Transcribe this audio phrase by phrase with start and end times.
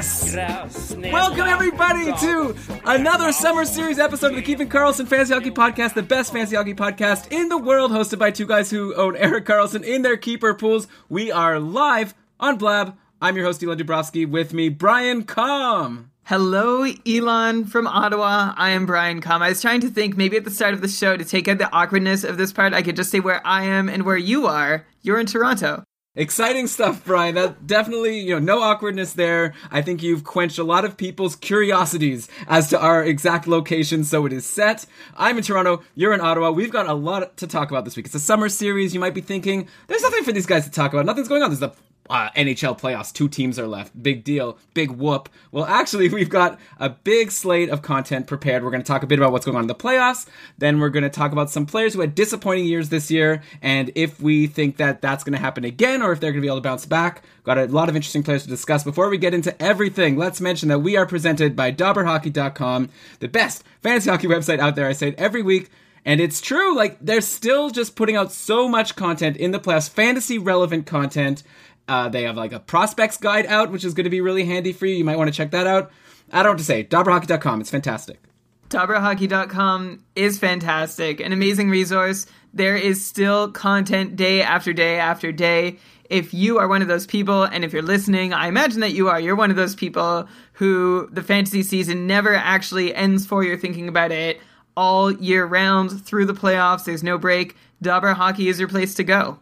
[0.00, 0.96] Yes!
[0.96, 2.56] Welcome everybody to
[2.86, 6.72] another summer series episode of the Keeping Karlsson Fantasy Hockey Podcast, the best fantasy hockey
[6.72, 10.54] podcast in the world, hosted by two guys who own Erik Karlsson in their keeper
[10.54, 10.88] pools.
[11.10, 12.96] We are live on Blab.
[13.20, 14.26] I'm your host Elon Dubrovsky.
[14.26, 16.10] With me, Brian Com.
[16.24, 18.54] Hello, Elon from Ottawa.
[18.56, 19.42] I am Brian Com.
[19.42, 21.58] I was trying to think maybe at the start of the show to take out
[21.58, 24.46] the awkwardness of this part, I could just say where I am and where you
[24.46, 24.86] are.
[25.02, 25.84] You're in Toronto.
[26.16, 27.36] Exciting stuff, Brian.
[27.36, 29.54] That definitely, you know, no awkwardness there.
[29.70, 34.26] I think you've quenched a lot of people's curiosities as to our exact location, so
[34.26, 34.86] it is set.
[35.16, 36.50] I'm in Toronto, you're in Ottawa.
[36.50, 38.06] We've got a lot to talk about this week.
[38.06, 38.92] It's a summer series.
[38.92, 41.06] You might be thinking, there's nothing for these guys to talk about.
[41.06, 41.50] Nothing's going on.
[41.50, 41.74] There's the
[42.10, 43.12] uh, NHL playoffs.
[43.12, 44.00] Two teams are left.
[44.02, 44.58] Big deal.
[44.74, 45.28] Big whoop.
[45.52, 48.62] Well, actually, we've got a big slate of content prepared.
[48.62, 50.26] We're going to talk a bit about what's going on in the playoffs.
[50.58, 53.90] Then we're going to talk about some players who had disappointing years this year, and
[53.94, 56.48] if we think that that's going to happen again, or if they're going to be
[56.48, 57.22] able to bounce back.
[57.44, 58.84] Got a lot of interesting players to discuss.
[58.84, 62.90] Before we get into everything, let's mention that we are presented by DobberHockey.com,
[63.20, 64.86] the best fantasy hockey website out there.
[64.86, 65.70] I say it every week.
[66.04, 69.90] And it's true, like, they're still just putting out so much content in the playoffs,
[69.90, 71.42] fantasy relevant content.
[71.90, 74.72] Uh, they have like a prospects guide out, which is going to be really handy
[74.72, 74.94] for you.
[74.94, 75.90] You might want to check that out.
[76.30, 76.84] I don't what to say.
[76.84, 77.60] DobberHockey.com.
[77.60, 78.20] It's fantastic.
[78.68, 82.26] DobberHockey.com is fantastic, an amazing resource.
[82.54, 85.78] There is still content day after day after day.
[86.08, 89.08] If you are one of those people, and if you're listening, I imagine that you
[89.08, 93.42] are, you're one of those people who the fantasy season never actually ends for.
[93.42, 94.40] You're thinking about it
[94.76, 96.84] all year round through the playoffs.
[96.84, 97.56] There's no break.
[97.82, 99.40] Dobber Hockey is your place to go.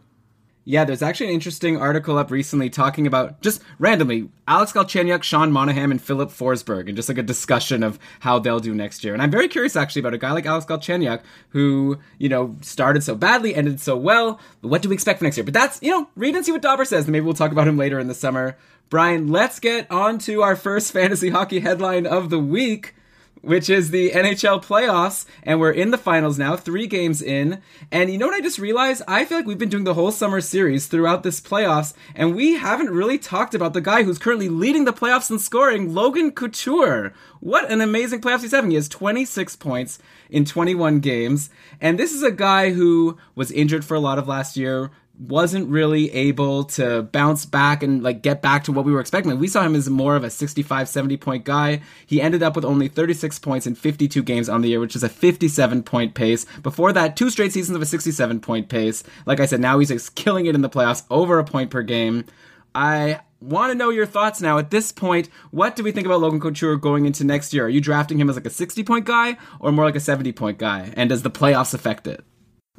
[0.65, 5.51] Yeah, there's actually an interesting article up recently talking about just randomly Alex Galchenyuk, Sean
[5.51, 9.13] Monahan, and Philip Forsberg, and just like a discussion of how they'll do next year.
[9.13, 13.03] And I'm very curious actually about a guy like Alex Galchenyuk who, you know, started
[13.03, 14.39] so badly, ended so well.
[14.61, 15.43] What do we expect for next year?
[15.43, 17.67] But that's, you know, read and see what Dobber says, and maybe we'll talk about
[17.67, 18.57] him later in the summer.
[18.89, 22.93] Brian, let's get on to our first fantasy hockey headline of the week
[23.41, 27.61] which is the NHL playoffs, and we're in the finals now, three games in.
[27.91, 29.01] And you know what I just realized?
[29.07, 32.55] I feel like we've been doing the whole summer series throughout this playoffs, and we
[32.55, 37.13] haven't really talked about the guy who's currently leading the playoffs in scoring, Logan Couture.
[37.39, 38.71] What an amazing playoffs he's having.
[38.71, 43.85] He has 26 points in 21 games, and this is a guy who was injured
[43.85, 48.41] for a lot of last year, wasn't really able to bounce back and like get
[48.41, 49.37] back to what we were expecting.
[49.37, 51.81] We saw him as more of a 65, 70 point guy.
[52.05, 55.03] He ended up with only 36 points in 52 games on the year, which is
[55.03, 56.45] a 57 point pace.
[56.63, 59.03] Before that, two straight seasons of a 67 point pace.
[59.25, 61.81] Like I said, now he's just killing it in the playoffs, over a point per
[61.81, 62.25] game.
[62.73, 64.57] I want to know your thoughts now.
[64.57, 67.65] At this point, what do we think about Logan Couture going into next year?
[67.65, 70.31] Are you drafting him as like a 60 point guy or more like a 70
[70.31, 70.93] point guy?
[70.95, 72.23] And does the playoffs affect it?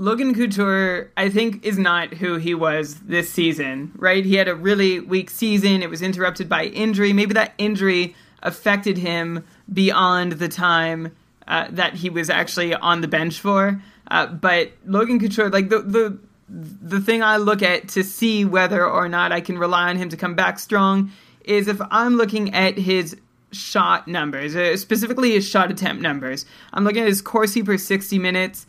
[0.00, 4.24] Logan Couture, I think, is not who he was this season, right?
[4.24, 5.82] He had a really weak season.
[5.82, 7.12] It was interrupted by injury.
[7.12, 11.14] Maybe that injury affected him beyond the time
[11.46, 13.82] uh, that he was actually on the bench for.
[14.10, 18.86] Uh, but Logan Couture, like the the the thing I look at to see whether
[18.86, 21.12] or not I can rely on him to come back strong
[21.44, 23.18] is if I'm looking at his
[23.52, 26.46] shot numbers, uh, specifically his shot attempt numbers.
[26.72, 28.66] I'm looking at his Corsi per 60 minutes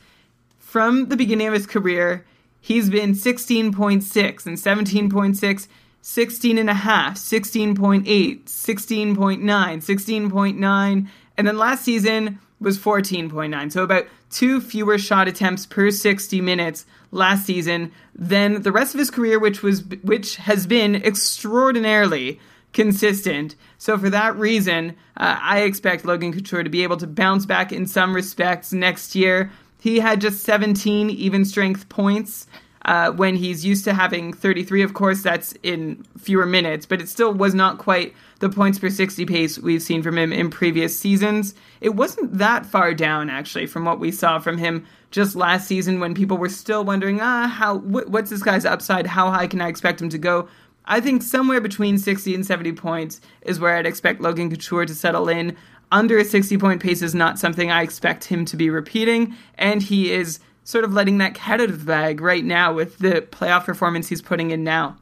[0.71, 2.25] from the beginning of his career,
[2.62, 5.68] he's been 16.6 and 17.6,
[6.01, 13.69] 16 and a half, 16.8, 16.9, 16.9, and then last season was 14.9.
[13.69, 19.00] So about two fewer shot attempts per 60 minutes last season than the rest of
[19.00, 22.39] his career which was which has been extraordinarily
[22.71, 23.57] consistent.
[23.77, 27.74] So for that reason, uh, I expect Logan Couture to be able to bounce back
[27.74, 29.51] in some respects next year.
[29.81, 32.45] He had just 17 even strength points
[32.85, 34.83] uh, when he's used to having 33.
[34.83, 38.91] Of course, that's in fewer minutes, but it still was not quite the points per
[38.91, 41.55] 60 pace we've seen from him in previous seasons.
[41.81, 45.99] It wasn't that far down, actually, from what we saw from him just last season
[45.99, 49.07] when people were still wondering, ah, how wh- what's this guy's upside?
[49.07, 50.47] How high can I expect him to go?
[50.85, 54.93] I think somewhere between 60 and 70 points is where I'd expect Logan Couture to
[54.93, 55.57] settle in.
[55.91, 59.81] Under a 60 point pace is not something I expect him to be repeating, and
[59.81, 63.21] he is sort of letting that cat out of the bag right now with the
[63.21, 64.97] playoff performance he's putting in now.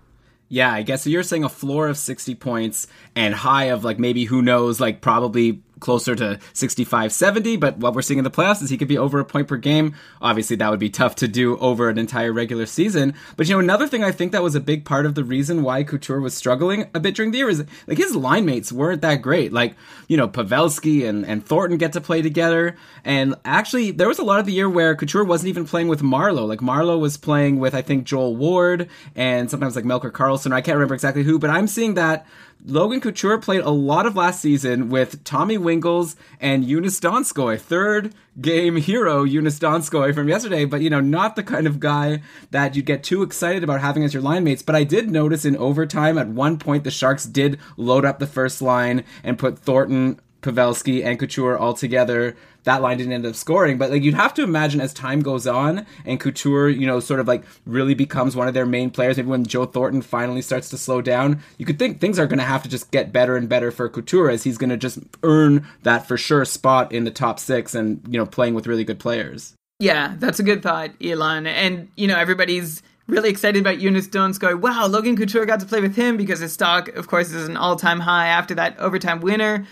[0.51, 4.00] Yeah, I guess so you're saying a floor of 60 points and high of like
[4.00, 8.31] maybe who knows, like probably closer to 65 70 but what we're seeing in the
[8.31, 9.95] playoffs is he could be over a point per game.
[10.21, 13.13] Obviously that would be tough to do over an entire regular season.
[13.37, 15.63] But you know another thing i think that was a big part of the reason
[15.63, 19.01] why couture was struggling a bit during the year is like his line mates weren't
[19.01, 19.53] that great.
[19.53, 19.75] Like
[20.07, 22.75] you know pavelski and, and thornton get to play together.
[23.03, 26.01] And actually there was a lot of the year where couture wasn't even playing with
[26.01, 30.51] marleau like marleau was playing with i think joel ward and sometimes like melker karlsson.
[30.51, 32.25] I can't remember exactly who but i'm seeing that
[32.65, 38.13] Logan Couture played a lot of last season with Tommy Wingels and Joonas Donskoi, third
[38.39, 42.21] game hero Joonas Donskoi from yesterday, but you know, not the kind of guy
[42.51, 44.61] that you'd get too excited about having as your line mates.
[44.61, 48.27] But I did notice in overtime at one point the Sharks did load up the
[48.27, 52.35] first line and put Thornton Pavelski and Couture all together.
[52.63, 55.47] That line didn't end up scoring, but like you'd have to imagine as time goes
[55.47, 59.17] on and Couture, you know, sort of like really becomes one of their main players.
[59.17, 62.39] Maybe when Joe Thornton finally starts to slow down, you could think things are going
[62.39, 65.00] to have to just get better and better for Couture as he's going to just
[65.23, 68.83] earn that for sure spot in the top six and you know playing with really
[68.83, 69.53] good players.
[69.79, 71.47] Yeah, that's a good thought, Elon.
[71.47, 74.59] And you know everybody's really excited about Joonas Donskoi.
[74.59, 77.57] Wow, Logan Couture got to play with him because his stock, of course, is an
[77.57, 79.65] all-time high after that overtime winner.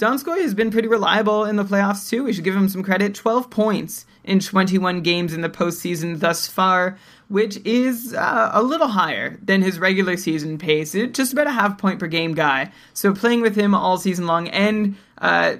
[0.00, 2.24] Donskoi has been pretty reliable in the playoffs too.
[2.24, 3.14] We should give him some credit.
[3.14, 6.96] 12 points in 21 games in the postseason thus far,
[7.28, 10.94] which is uh, a little higher than his regular season pace.
[10.94, 12.72] It, just about a half point per game guy.
[12.94, 15.56] So playing with him all season long, and uh,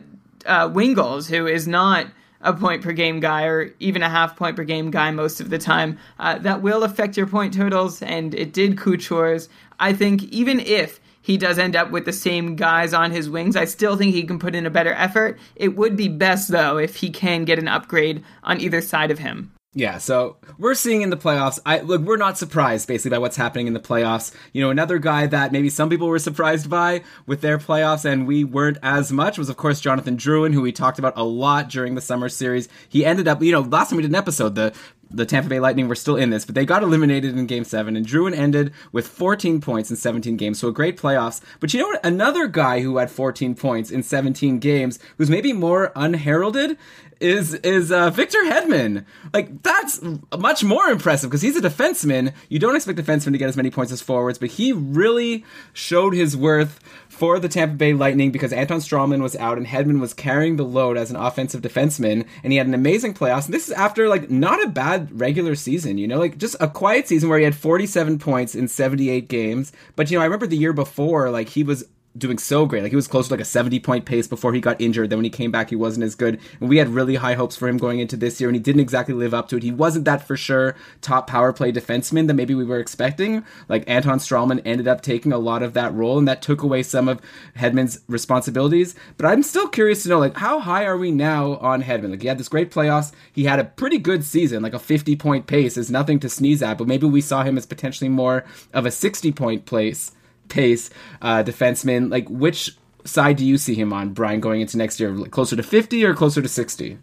[0.47, 2.07] uh, Wingels, who is not
[2.41, 5.51] a point per game guy or even a half point per game guy most of
[5.51, 9.51] the time, uh, that will affect your point totals, and it did Couture's.
[9.79, 13.57] I think even if he does end up with the same guys on his wings.
[13.57, 15.39] I still think he can put in a better effort.
[15.57, 19.19] It would be best, though, if he can get an upgrade on either side of
[19.19, 19.53] him.
[19.73, 21.61] Yeah, so we're seeing in the playoffs.
[21.65, 24.35] I look, we're not surprised basically by what's happening in the playoffs.
[24.53, 28.27] You know, another guy that maybe some people were surprised by with their playoffs and
[28.27, 31.69] we weren't as much was of course Jonathan Drouin, who we talked about a lot
[31.69, 32.69] during the summer series.
[32.89, 34.75] He ended up, you know, last time we did an episode, the
[35.11, 37.97] the Tampa Bay Lightning were still in this, but they got eliminated in game seven,
[37.97, 41.41] and Drouin ended with 14 points in 17 games, so a great playoffs.
[41.59, 42.05] But you know what?
[42.05, 46.79] Another guy who had 14 points in 17 games, who's maybe more unheralded,
[47.21, 49.05] is is uh, Victor Hedman.
[49.33, 50.01] Like that's
[50.39, 52.33] much more impressive because he's a defenseman.
[52.49, 56.15] You don't expect defensemen to get as many points as forwards, but he really showed
[56.15, 56.81] his worth
[57.21, 60.65] for the Tampa Bay Lightning because Anton Stralman was out and Hedman was carrying the
[60.65, 63.45] load as an offensive defenseman, and he had an amazing playoffs.
[63.45, 66.67] And this is after like not a bad regular season, you know, like just a
[66.67, 69.71] quiet season where he had 47 points in 78 games.
[69.97, 71.85] But you know, I remember the year before, like he was
[72.19, 72.83] doing so great.
[72.83, 75.11] Like he was close to like a 70 point pace before he got injured.
[75.11, 76.41] Then when he came back, he wasn't as good.
[76.61, 78.81] And we had really high hopes for him going into this year, and he didn't
[78.81, 79.63] exactly live up to it.
[79.63, 83.45] He wasn't that for sure top power play defenseman that maybe we were expecting.
[83.69, 86.83] Like Anton Stralman ended up taking a lot of that role, and that took away
[86.83, 87.21] some of
[87.57, 88.95] Hedman's responsibilities.
[89.17, 92.11] But I'm still curious to know like how high are we now on Hedman?
[92.11, 93.13] Like he had this great playoffs.
[93.33, 96.63] He had a pretty good season, like a 50 point pace is nothing to sneeze
[96.63, 96.79] at.
[96.79, 100.13] But maybe we saw him as potentially more of a 60 point place
[100.51, 100.91] pace
[101.23, 102.11] uh, defenseman.
[102.11, 105.17] Like, which side do you see him on, Brian, going into next year?
[105.27, 106.99] Closer to 50 or closer to 60?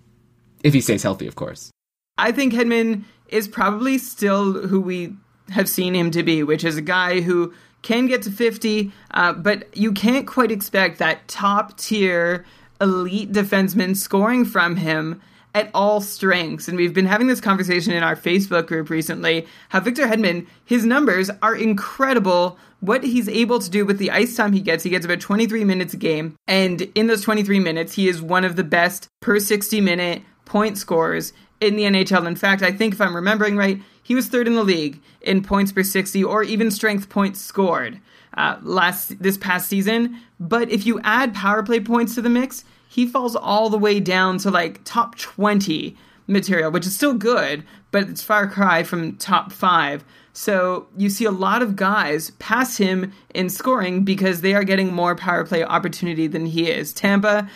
[0.64, 1.72] If he stays healthy, of course.
[2.18, 5.16] I think Hedman is probably still who we
[5.50, 9.34] have seen him to be, which is a guy who can get to 50, uh,
[9.34, 12.46] but you can't quite expect that top tier
[12.82, 15.22] elite defenseman scoring from him
[15.58, 16.68] at all strengths.
[16.68, 20.86] And we've been having this conversation in our Facebook group recently how Victor Hedman, his
[20.86, 22.60] numbers are incredible.
[22.80, 25.64] What he's able to do with the ice time he gets, he gets about 23
[25.64, 26.38] minutes a game.
[26.48, 30.78] And in those 23 minutes, he is one of the best per 60 minute point
[30.78, 32.28] scorers in the NHL.
[32.28, 35.42] In fact, I think if I'm remembering right, he was third in the league in
[35.42, 38.00] points per 60 or even strength points scored
[38.36, 40.22] uh, last this past season.
[40.40, 42.64] But if you add power play points to the mix,
[42.98, 47.64] he falls all the way down to like top 20 material, which is still good,
[47.92, 50.04] but it's far cry from top five.
[50.34, 54.92] So you see a lot of guys pass him in scoring because they are getting
[54.92, 56.92] more power play opportunity than he is.
[56.92, 57.48] Tampa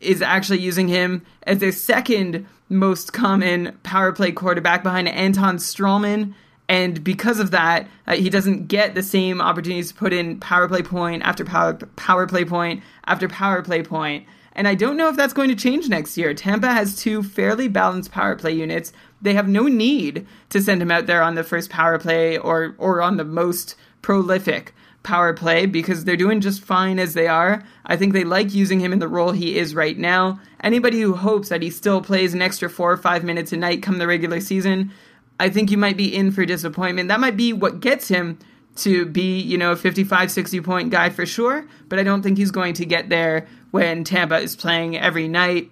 [0.00, 6.34] is actually using him as their second most common power play quarterback behind Anton Stralman.
[6.68, 10.66] And because of that, uh, he doesn't get the same opportunities to put in power
[10.66, 14.26] play point after power, power play point after power play point.
[14.58, 16.34] And I don't know if that's going to change next year.
[16.34, 18.92] Tampa has two fairly balanced power play units.
[19.22, 22.74] They have no need to send him out there on the first power play or,
[22.76, 24.74] or on the most prolific
[25.04, 27.62] power play because they're doing just fine as they are.
[27.86, 30.40] I think they like using him in the role he is right now.
[30.58, 33.80] Anybody who hopes that he still plays an extra four or five minutes a night
[33.80, 34.90] come the regular season,
[35.38, 37.10] I think you might be in for disappointment.
[37.10, 38.40] That might be what gets him
[38.78, 42.38] to be, you know, a 55, 60 point guy for sure, but I don't think
[42.38, 45.70] he's going to get there when Tampa is playing every night.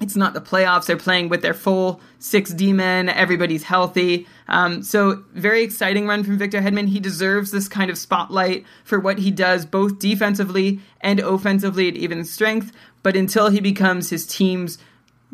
[0.00, 0.86] It's not the playoffs.
[0.86, 3.08] They're playing with their full six D men.
[3.08, 4.28] Everybody's healthy.
[4.46, 6.88] Um, so, very exciting run from Victor Hedman.
[6.88, 11.96] He deserves this kind of spotlight for what he does both defensively and offensively at
[11.96, 12.70] even strength.
[13.02, 14.78] But until he becomes his team's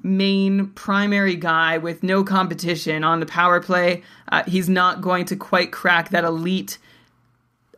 [0.03, 4.03] main primary guy with no competition on the power play,
[4.33, 6.79] uh, he's not going to quite crack that elite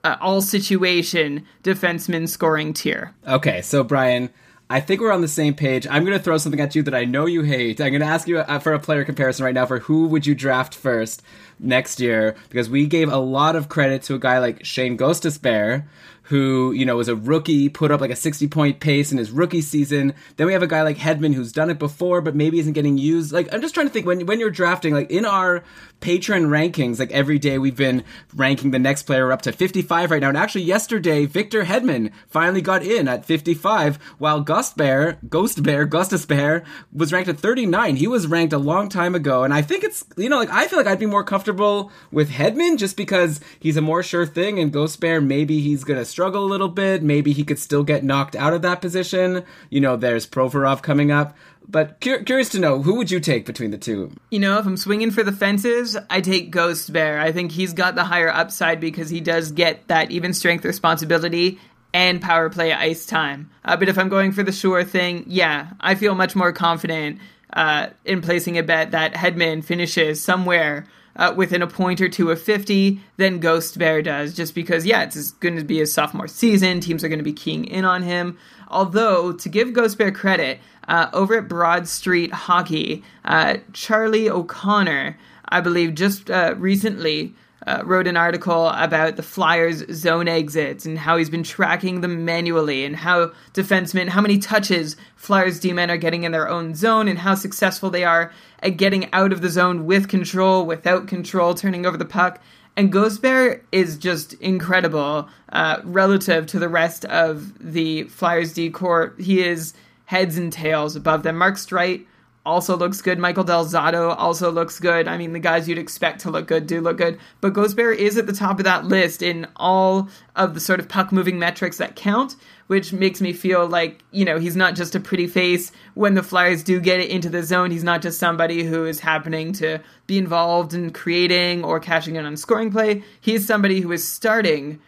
[0.07, 3.13] uh, all situation defenseman scoring tier.
[3.27, 4.31] Okay, so Brian,
[4.71, 5.87] I think we're on the same page.
[5.91, 7.81] I'm going to throw something at you that I know you hate.
[7.81, 10.25] I'm going to ask you uh, for a player comparison right now for who would
[10.25, 11.23] you draft first
[11.59, 15.85] next year because we gave a lot of credit to a guy like Shane Gostisbehere
[16.29, 19.31] who, you know, was a rookie, put up like a 60 point pace in his
[19.31, 20.13] rookie season.
[20.37, 22.99] Then we have a guy like Hedman who's done it before, but maybe isn't getting
[22.99, 23.33] used.
[23.33, 25.63] Like, I'm just trying to think when, when you're drafting, like in our
[26.01, 28.03] patron rankings, like every day we've been
[28.35, 30.29] ranking the next player up to 55 right now.
[30.29, 35.87] And actually yesterday, Victor Hedman finally got in at 55, while Ghost Bear, Ghost Bear,
[35.87, 37.97] Gustus Bear was ranked at 39.
[37.97, 39.45] He was ranked a long time ago.
[39.45, 42.31] And I think it's, you know, like I feel like I'd be more comfortable with
[42.31, 46.45] Hedman just because he's a more sure thing and Ghost Bear, maybe he's to struggle
[46.45, 47.03] a little bit.
[47.03, 49.45] Maybe he could still get knocked out of that position.
[49.71, 51.37] You know, there's Provorov coming up.
[51.69, 54.13] But cu- curious to know, who would you take between the two?
[54.31, 57.19] You know, if I'm swinging for the fences, I take Ghost Bear.
[57.19, 61.59] I think he's got the higher upside because he does get that even strength responsibility
[61.93, 63.51] and power play ice time.
[63.65, 67.21] Uh, but if I'm going for the sure thing, yeah, I feel much more confident
[67.53, 70.87] uh, in placing a bet that Hedman finishes somewhere
[71.17, 75.03] uh, within a point or two of 50 than Ghost Bear does, just because, yeah,
[75.03, 76.81] it's going to be his sophomore season.
[76.81, 78.39] Teams are going to be keying in on him.
[78.69, 85.19] Although, to give Ghost Bear credit, uh, over at Broad Street Hockey, uh, Charlie O'Connor,
[85.49, 87.35] I believe, just uh, recently
[87.67, 92.25] uh, wrote an article about the Flyers' zone exits and how he's been tracking them
[92.25, 97.09] manually and how defensemen, how many touches Flyers D-men are getting in their own zone
[97.09, 98.33] and how successful they are
[98.63, 102.41] at getting out of the zone with control, without control, turning over the puck.
[102.77, 108.71] And Ghost Bear is just incredible uh, relative to the rest of the Flyers D
[108.71, 109.15] corps.
[109.19, 109.73] He is
[110.05, 111.39] heads and tails above them.
[111.39, 112.07] Mark Streit
[112.47, 113.19] also looks good.
[113.19, 115.09] Michael Del Zotto also looks good.
[115.09, 117.19] I mean, the guys you'd expect to look good do look good.
[117.41, 120.79] But Ghost Bear is at the top of that list in all of the sort
[120.79, 122.37] of puck moving metrics that count,
[122.69, 125.73] which makes me feel like, you know, he's not just a pretty face.
[125.95, 129.01] When the Flyers do get it into the zone, he's not just somebody who is
[129.01, 133.03] happening to be involved in creating or cashing in on scoring play.
[133.21, 134.81] He's somebody who is starting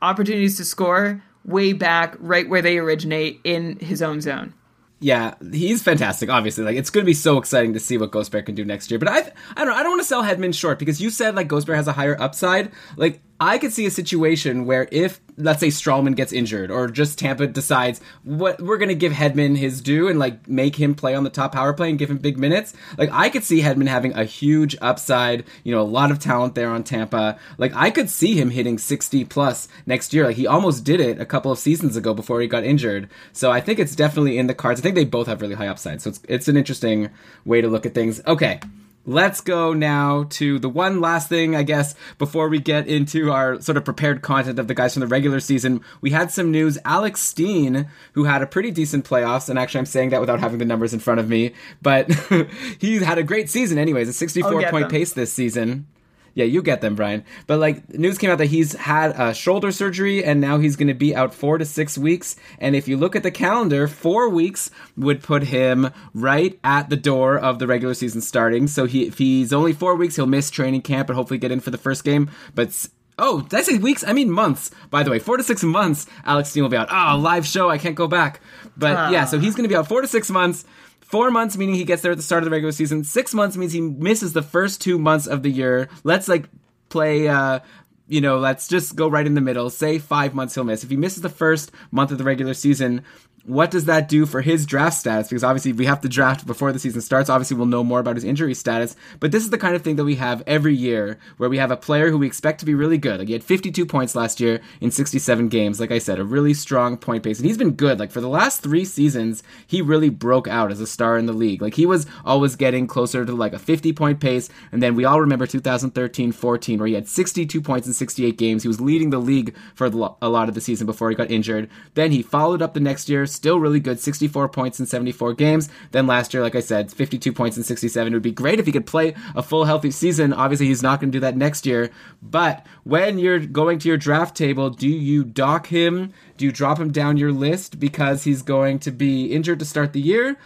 [0.00, 4.54] opportunities to score way back right where they originate in his own zone
[5.02, 6.30] yeah, he's fantastic.
[6.30, 8.64] Obviously, like it's going to be so exciting to see what Ghost Bear can do
[8.64, 9.00] next year.
[9.00, 9.74] But I, I don't.
[9.74, 11.92] I don't want to sell Hedman short because you said like Ghost Bear has a
[11.92, 12.70] higher upside.
[12.96, 17.18] Like I could see a situation where if let's say Stralman gets injured or just
[17.18, 21.24] Tampa decides what we're to give Hedman his due and like make him play on
[21.24, 22.72] the top power play and give him big minutes.
[22.96, 26.54] Like I could see Hedman having a huge upside, you know, a lot of talent
[26.54, 27.36] there on Tampa.
[27.58, 30.26] Like I could see him hitting 60 plus next year.
[30.26, 33.10] Like he almost did it a couple of seasons ago before he got injured.
[33.32, 34.78] So I think it's definitely in the cards.
[34.78, 36.00] I think they both have really high upside.
[36.00, 37.10] So it's it's an interesting
[37.44, 38.20] way to look at things.
[38.24, 38.60] Okay
[39.04, 43.60] let's go now to the one last thing, I guess, before we get into our
[43.60, 45.80] sort of prepared content of the guys from the regular season.
[46.00, 46.78] We had some news.
[46.84, 50.58] Alex Steen, who had a pretty decent playoffs, and actually I'm saying that without having
[50.58, 52.12] the numbers in front of me, but
[52.78, 54.90] he had a great season anyways, a 64 point them.
[54.90, 55.86] pace this season.
[56.34, 57.24] Yeah, you get them, Brian.
[57.46, 60.88] But like news came out that he's had a shoulder surgery and now he's going
[60.88, 62.36] to be out 4 to 6 weeks.
[62.58, 66.96] And if you look at the calendar, 4 weeks would put him right at the
[66.96, 68.66] door of the regular season starting.
[68.66, 71.60] So he if he's only 4 weeks, he'll miss training camp and hopefully get in
[71.60, 72.30] for the first game.
[72.54, 74.02] But Oh, did I say weeks?
[74.04, 74.70] I mean months.
[74.90, 76.06] By the way, four to six months.
[76.24, 76.88] Alex Steen will be out.
[76.90, 77.68] Oh, live show.
[77.68, 78.40] I can't go back.
[78.76, 79.10] But uh.
[79.12, 80.64] yeah, so he's going to be out four to six months
[81.12, 83.04] Four months meaning he gets there at the start of the regular season.
[83.04, 85.90] Six months means he misses the first two months of the year.
[86.04, 86.48] Let's like
[86.88, 87.60] play uh
[88.08, 89.68] you know, let's just go right in the middle.
[89.68, 90.84] Say five months he'll miss.
[90.84, 93.04] If he misses the first month of the regular season,
[93.44, 95.28] what does that do for his draft status?
[95.28, 97.28] Because obviously we have to draft before the season starts.
[97.28, 99.96] Obviously we'll know more about his injury status, but this is the kind of thing
[99.96, 102.74] that we have every year where we have a player who we expect to be
[102.74, 103.18] really good.
[103.18, 105.80] Like he had 52 points last year in 67 games.
[105.80, 107.38] Like I said, a really strong point base.
[107.38, 107.98] And he's been good.
[107.98, 111.32] Like for the last three seasons, he really broke out as a star in the
[111.32, 111.62] league.
[111.62, 114.48] Like he was always getting closer to like a 50 point pace.
[114.70, 118.62] And then we all remember 2013 14 where he had 62 points in 68 games.
[118.62, 121.68] He was leading the league for a lot of the season before he got injured.
[121.94, 125.68] Then he followed up the next year still really good 64 points in 74 games.
[125.90, 128.12] Then last year, like I said, 52 points in 67.
[128.12, 130.32] It would be great if he could play a full healthy season.
[130.32, 131.90] Obviously, he's not going to do that next year.
[132.22, 136.12] But when you're going to your draft table, do you dock him?
[136.36, 139.92] Do you drop him down your list because he's going to be injured to start
[139.92, 140.36] the year?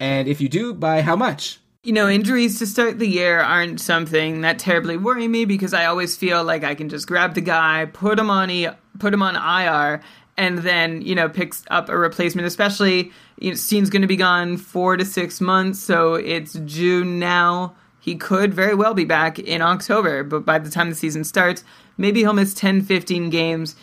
[0.00, 1.60] And if you do, by how much?
[1.84, 5.86] You know, injuries to start the year aren't something that terribly worry me because I
[5.86, 8.68] always feel like I can just grab the guy, put him on e-
[9.00, 10.00] put him on IR,
[10.36, 12.46] and then you know picks up a replacement.
[12.46, 17.18] Especially, you know, Steen's going to be gone four to six months, so it's June
[17.18, 17.74] now.
[18.00, 21.62] He could very well be back in October, but by the time the season starts,
[21.96, 23.76] maybe he'll miss 10, 15 games.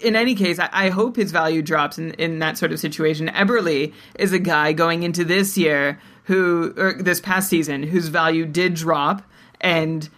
[0.00, 3.26] In any case, I, I hope his value drops in, in that sort of situation.
[3.28, 8.46] Eberle is a guy going into this year who, or this past season, whose value
[8.46, 9.22] did drop,
[9.60, 10.08] and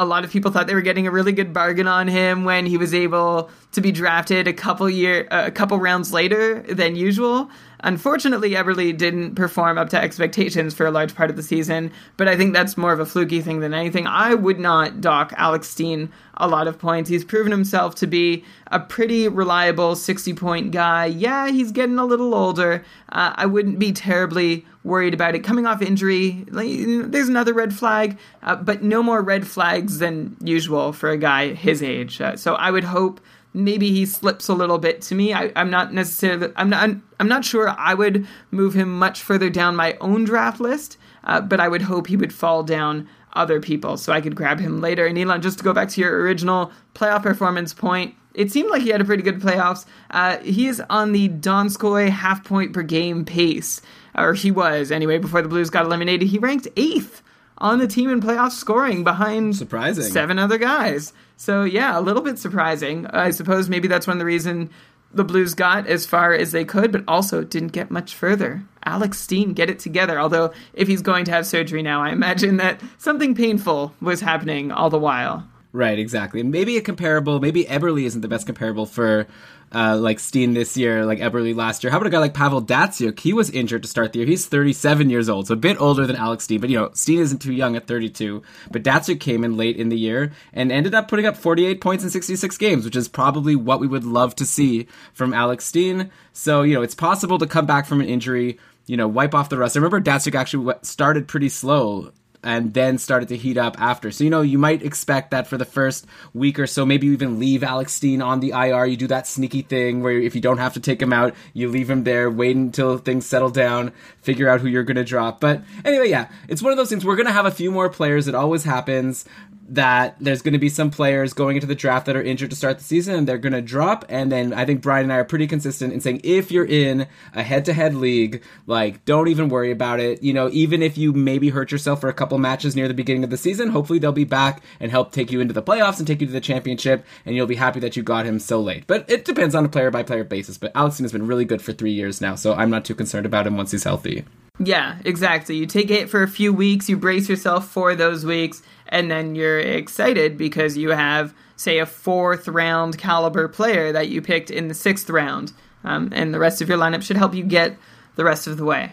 [0.00, 2.64] a lot of people thought they were getting a really good bargain on him when
[2.64, 7.50] he was able to be drafted a couple year a couple rounds later than usual.
[7.80, 12.28] Unfortunately, Eberle didn't perform up to expectations for a large part of the season, but
[12.28, 14.06] I think that's more of a fluky thing than anything.
[14.06, 17.10] I would not dock Alex Steen a lot of points.
[17.10, 21.06] He's proven himself to be a pretty reliable 60 point guy.
[21.06, 22.84] Yeah, he's getting a little older.
[23.10, 25.40] Uh, I wouldn't be terribly worried about it.
[25.40, 30.92] Coming off injury, there's another red flag, uh, but no more red flags than usual
[30.92, 32.20] for a guy his age.
[32.20, 33.20] Uh, so I would hope
[33.52, 35.32] maybe he slips a little bit to me.
[35.32, 36.52] I, am not necessarily.
[36.56, 36.90] I'm not.
[37.18, 37.68] I'm not sure.
[37.68, 41.82] I would move him much further down my own draft list, uh, but I would
[41.82, 45.06] hope he would fall down other people so I could grab him later.
[45.06, 48.82] And Elon, just to go back to your original playoff performance point, it seemed like
[48.82, 49.86] he had a pretty good playoffs.
[50.10, 53.82] Uh, he is on the Donskoi half point per game pace,
[54.20, 56.28] or he was anyway before the Blues got eliminated.
[56.28, 57.22] He ranked eighth
[57.58, 61.12] on the team in playoff scoring behind surprising seven other guys.
[61.36, 63.06] So yeah, a little bit surprising.
[63.06, 64.70] I suppose maybe that's one of the reason
[65.12, 68.62] the Blues got as far as they could, but also didn't get much further.
[68.84, 70.18] Alex Steen, get it together.
[70.20, 74.70] Although if he's going to have surgery now, I imagine that something painful was happening
[74.70, 75.46] all the while.
[75.72, 76.42] Right, exactly.
[76.42, 77.40] Maybe a comparable.
[77.40, 79.26] Maybe Eberle isn't the best comparable for
[79.72, 81.90] uh, like Steen this year, like Eberle last year.
[81.90, 83.18] How about a guy like Pavel Datsyuk?
[83.18, 84.28] He was injured to start the year.
[84.28, 86.60] He's 37 years old, so a bit older than Alex Steen.
[86.60, 88.42] But you know, Steen isn't too young at 32.
[88.70, 92.04] But Datsyuk came in late in the year and ended up putting up 48 points
[92.04, 96.10] in 66 games, which is probably what we would love to see from Alex Steen.
[96.32, 99.48] So you know, it's possible to come back from an injury you know, wipe off
[99.48, 99.76] the rust.
[99.76, 102.10] I remember Datsyuk actually started pretty slow
[102.42, 104.10] and then started to heat up after.
[104.10, 107.12] So, you know, you might expect that for the first week or so, maybe you
[107.12, 108.86] even leave Alex Steen on the IR.
[108.86, 111.68] You do that sneaky thing where if you don't have to take him out, you
[111.68, 115.40] leave him there, wait until things settle down, figure out who you're going to drop.
[115.40, 117.04] But anyway, yeah, it's one of those things.
[117.04, 118.28] We're going to have a few more players.
[118.28, 119.24] It always happens
[119.70, 122.56] that there's going to be some players going into the draft that are injured to
[122.56, 124.04] start the season and they're going to drop.
[124.08, 127.06] And then I think Brian and I are pretty consistent in saying if you're in
[127.34, 130.24] a head to head league, like don't even worry about it.
[130.24, 133.24] You know, even if you maybe hurt yourself for a couple matches near the beginning
[133.24, 136.06] of the season, hopefully they'll be back and help take you into the playoffs and
[136.06, 137.04] take you to the championship.
[137.24, 138.86] And you'll be happy that you got him so late.
[138.86, 140.58] But it depends on a player by player basis.
[140.58, 142.34] But Alex has been really good for three years now.
[142.34, 144.24] So I'm not too concerned about him once he's healthy.
[144.62, 145.56] Yeah, exactly.
[145.56, 149.34] You take it for a few weeks, you brace yourself for those weeks, and then
[149.34, 154.68] you're excited because you have, say, a fourth round caliber player that you picked in
[154.68, 157.78] the sixth round, um, and the rest of your lineup should help you get
[158.16, 158.92] the rest of the way.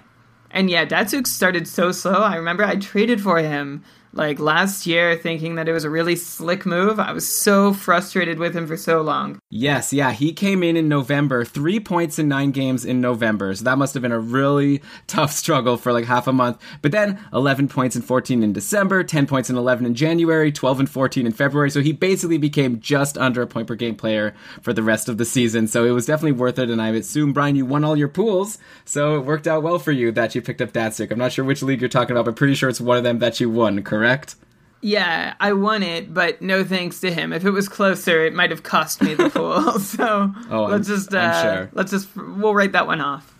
[0.51, 2.21] And yeah, Datsyuk started so slow.
[2.23, 6.15] I remember I traded for him like last year thinking that it was a really
[6.15, 6.99] slick move.
[6.99, 9.39] I was so frustrated with him for so long.
[9.49, 13.53] Yes, yeah, he came in in November, three points in nine games in November.
[13.53, 16.61] So that must have been a really tough struggle for like half a month.
[16.81, 20.79] But then 11 points in 14 in December, 10 points in 11 in January, 12
[20.81, 21.69] and 14 in February.
[21.69, 25.17] So he basically became just under a point per game player for the rest of
[25.17, 25.67] the season.
[25.67, 26.69] So it was definitely worth it.
[26.69, 28.57] And I assume, Brian, you won all your pools.
[28.85, 31.11] So it worked out well for you that you picked up Datsyuk.
[31.11, 33.19] I'm not sure which league you're talking about, but pretty sure it's one of them
[33.19, 34.06] that you won, correct?
[34.07, 34.35] Correct?
[34.81, 37.33] Yeah, I won it, but no thanks to him.
[37.33, 39.79] If it was closer, it might have cost me the pool.
[39.79, 41.69] so oh, let's just uh, sure.
[41.73, 43.33] let's just we'll write that one off.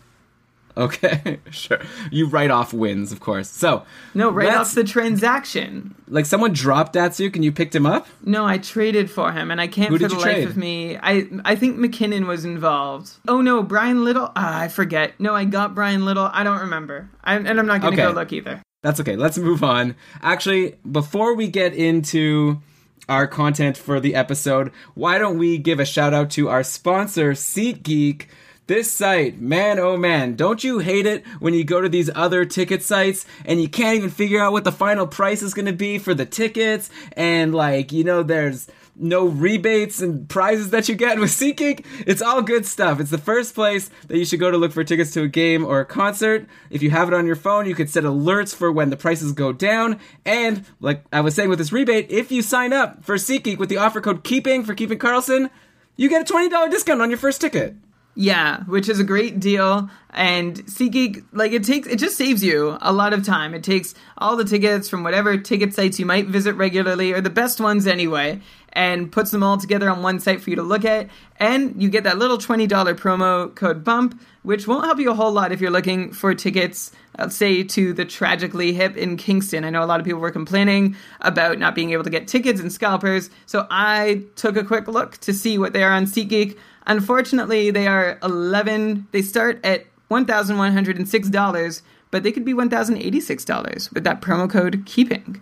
[0.76, 1.80] Okay, sure.
[2.12, 3.50] You write off wins, of course.
[3.50, 5.96] So No, let's- off the transaction.
[6.08, 8.08] like someone dropped Datsyuk and you picked him up.
[8.24, 10.48] No, I traded for him, and I can't Who for the life trade?
[10.48, 10.98] of me.
[10.98, 13.12] I I think MacKinnon was involved.
[13.28, 14.32] Oh no, Bryan Little.
[14.36, 15.20] Ah, I forget.
[15.20, 16.30] No, I got Bryan Little.
[16.32, 17.10] I don't remember.
[17.24, 18.12] I, and I'm not going to Okay.
[18.14, 18.62] go look either.
[18.84, 19.16] That's okay.
[19.16, 19.96] Let's move on.
[20.22, 22.62] Actually, before we get into
[23.10, 27.32] our content for the episode, why don't we give a shout out to our sponsor,
[27.32, 28.28] SeatGeek?
[28.68, 32.44] This site, man oh man, don't you hate it when you go to these other
[32.44, 35.74] ticket sites and you can't even figure out what the final price is going to
[35.74, 38.68] be for the tickets and like, you know, there's
[39.00, 41.86] no rebates and prizes that you get with SeatGeek.
[42.06, 43.00] It's all good stuff.
[43.00, 45.66] It's the first place that you should go to look for tickets to a game
[45.66, 46.48] or a concert.
[46.70, 49.32] If you have it on your phone, you could set alerts for when the prices
[49.34, 50.00] go down.
[50.26, 53.70] And like I was saying with this rebate, if you sign up for SeatGeek with
[53.70, 55.50] the offer code KEEPING for Keeping Karlsson,
[55.96, 57.76] you get a $20 discount on your first ticket.
[58.20, 59.92] Yeah, which is a great deal.
[60.10, 63.54] And SeatGeek, like it takes, it just saves you a lot of time.
[63.54, 67.30] It takes all the tickets from whatever ticket sites you might visit regularly, or the
[67.30, 68.42] best ones anyway,
[68.74, 71.10] and puts them all together on one site for you to look at.
[71.40, 75.32] And you get that little $20 promo code BUMP, which won't help you a whole
[75.32, 79.64] lot if you're looking for tickets, uh, say, to the Tragically Hip in Kingston.
[79.64, 82.60] I know a lot of people were complaining about not being able to get tickets
[82.60, 86.58] and scalpers, so I took a quick look to see what they are on SeatGeek.
[86.88, 94.22] Unfortunately, they are 11, they start at $1,106, but they could be $1,086 with that
[94.22, 95.42] promo code KEEPING.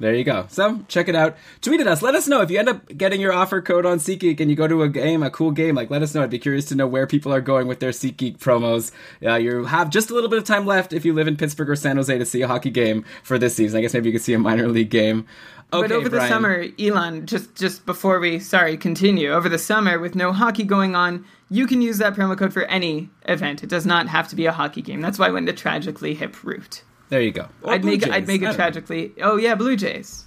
[0.00, 0.46] There you go.
[0.48, 1.36] So check it out.
[1.60, 2.00] Tweet at us.
[2.00, 4.56] Let us know if you end up getting your offer code on SeatGeek and you
[4.56, 5.74] go to a game, a cool game.
[5.74, 6.22] Like, let us know.
[6.22, 8.92] I'd be curious to know where people are going with their SeatGeek promos.
[9.22, 11.68] Uh, you have just a little bit of time left if you live in Pittsburgh
[11.68, 13.78] or San Jose to see a hockey game for this season.
[13.78, 15.26] I guess maybe you could see a minor league game.
[15.72, 19.98] Okay, but over the summer, Elon, just just before we sorry continue, over the summer
[19.98, 23.62] with no hockey going on, you can use that promo code for any event.
[23.62, 25.00] It does not have to be a hockey game.
[25.00, 26.82] That's why I went the tragically hip route.
[27.08, 27.48] There you go.
[27.62, 28.10] Or I'd Blue make Jays.
[28.12, 28.56] I'd make I a don't know.
[28.56, 29.12] tragically.
[29.20, 30.24] Oh yeah, Blue Jays.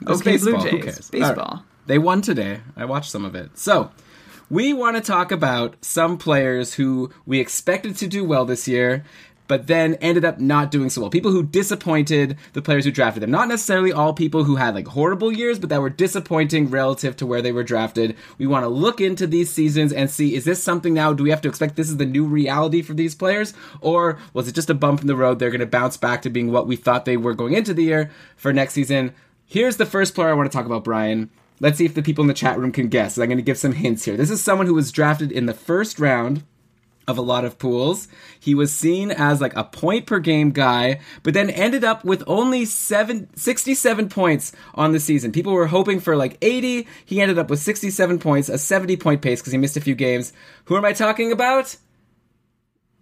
[0.00, 0.60] It's okay, baseball.
[0.60, 0.84] Blue Jays.
[0.84, 1.10] cares?
[1.12, 1.28] All right.
[1.28, 1.64] Baseball.
[1.86, 2.60] They won today.
[2.76, 3.58] I watched some of it.
[3.58, 3.90] So,
[4.50, 9.04] we want to talk about some players who we expected to do well this year,
[9.46, 11.10] but then ended up not doing so well.
[11.10, 13.30] People who disappointed the players who drafted them.
[13.30, 17.26] Not necessarily all people who had like horrible years, but that were disappointing relative to
[17.26, 18.16] where they were drafted.
[18.38, 21.12] We want to look into these seasons and see is this something now?
[21.12, 23.54] Do we have to expect this is the new reality for these players?
[23.80, 25.38] Or was it just a bump in the road?
[25.38, 27.84] They're going to bounce back to being what we thought they were going into the
[27.84, 29.14] year for next season.
[29.46, 31.30] Here's the first player I want to talk about, Brian.
[31.60, 33.16] Let's see if the people in the chat room can guess.
[33.16, 34.16] I'm going to give some hints here.
[34.16, 36.42] This is someone who was drafted in the first round
[37.06, 38.08] of a lot of pools.
[38.38, 42.22] He was seen as like a point per game guy, but then ended up with
[42.26, 45.32] only seven, 67 points on the season.
[45.32, 46.86] People were hoping for like 80.
[47.04, 49.94] He ended up with 67 points, a 70 point pace because he missed a few
[49.94, 50.32] games.
[50.64, 51.76] Who am I talking about?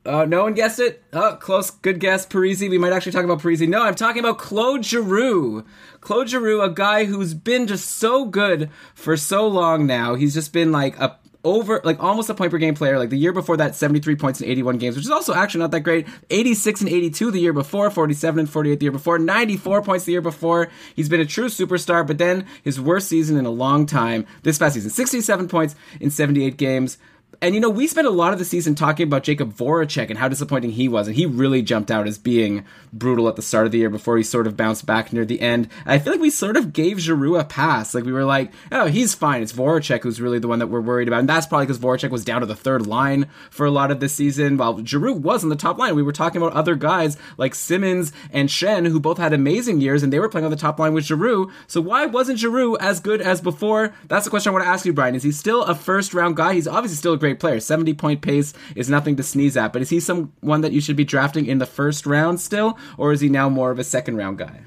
[0.05, 1.03] Uh, no one guessed it.
[1.13, 1.71] Oh, close.
[1.71, 2.27] Good guess.
[2.27, 2.69] Parise.
[2.69, 3.69] We might actually talk about Parise.
[3.69, 5.65] No, I'm talking about Claude Giroux.
[6.01, 10.17] Claude Giroux, a guy who's been just so good for so long now.
[10.17, 12.99] He's just been like a over like almost a point per game player.
[12.99, 15.71] Like the year before that 73 points in 81 games which is also actually not
[15.73, 16.07] that great.
[16.31, 20.13] 86 and 82 the year before 47 and 48 the year before 94 points the
[20.13, 20.71] year before.
[20.95, 24.59] He's been a true superstar but then his worst season in a long time this
[24.59, 24.91] past season.
[24.91, 26.99] 67 points in 78 games
[27.43, 30.19] and you know, we spent a lot of the season talking about Jakub Voracek and
[30.19, 33.67] how disappointing he was, and he really jumped out as being brutal at the start
[33.67, 35.69] of the year before he sort of bounced back near the end.
[35.85, 37.95] And I feel like we sort of gave Giroux a pass.
[37.95, 39.43] Like we were like, oh, he's fine.
[39.43, 42.11] It's Voracek who's really the one that we're worried about, and that's probably because Voracek
[42.11, 45.43] was down to the third line for a lot of this season, while Giroux was
[45.43, 45.97] on the top line.
[45.97, 50.05] We were talking about other guys like Simmonds and Schenn who both had amazing years,
[50.05, 51.51] and they were playing on the top line with Giroux.
[51.67, 53.93] So why wasn't Giroux as good as before?
[54.07, 55.17] That's the question I want to ask you, Brian.
[55.17, 56.55] Is he still a first round guy?
[56.55, 57.61] He's obviously still a great player.
[57.61, 60.97] 70 point pace is nothing to sneeze at, but is he someone that you should
[60.97, 64.17] be drafting in the first round still, or is he now more of a second
[64.17, 64.63] round guy?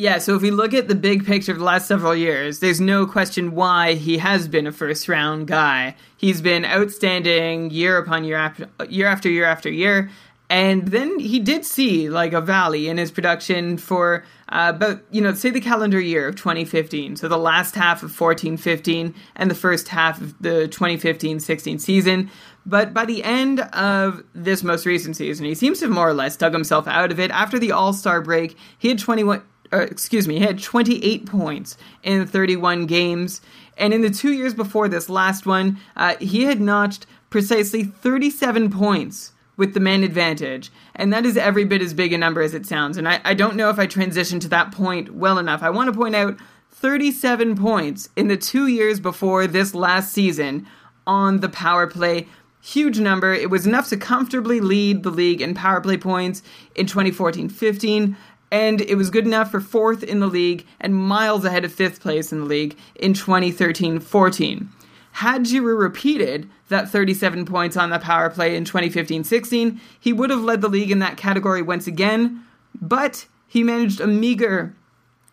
[0.00, 2.80] Yeah, so if we look at the big picture of the last several years, there's
[2.80, 5.94] no question why he has been a first round guy.
[6.16, 10.10] He's been outstanding year upon year after year after year after year.
[10.48, 15.32] And then he did see like a valley in his production for uh, you know,
[15.32, 17.16] say the calendar year of 2015.
[17.16, 21.78] So the last half of 14 15 and the first half of the 2015 16
[21.78, 22.30] season.
[22.66, 26.14] But by the end of this most recent season, he seems to have more or
[26.14, 27.30] less dug himself out of it.
[27.30, 31.76] After the All Star break, he had 21 uh, excuse me, he had 28 points
[32.02, 33.40] in 31 games.
[33.78, 38.70] And in the two years before this last one, uh, he had notched precisely 37
[38.70, 40.70] points with the man advantage.
[40.94, 42.96] And that is every bit as big a number as it sounds.
[42.96, 45.62] And I, I don't know if I transitioned to that point well enough.
[45.62, 46.36] I want to point out
[46.70, 50.66] 37 points in the two years before this last season
[51.06, 52.26] on the power play.
[52.62, 53.32] huge number.
[53.32, 56.42] It was enough to comfortably lead the league in power play points
[56.74, 58.16] in 2014-15
[58.52, 62.00] and it was good enough for fourth in the league and miles ahead of fifth
[62.00, 64.66] place in the league in 2013-14.
[65.12, 70.40] Had Giroux repeated that 37 points on the power play in 2015-16, he would have
[70.40, 72.44] led the league in that category once again,
[72.80, 74.74] but he managed a meager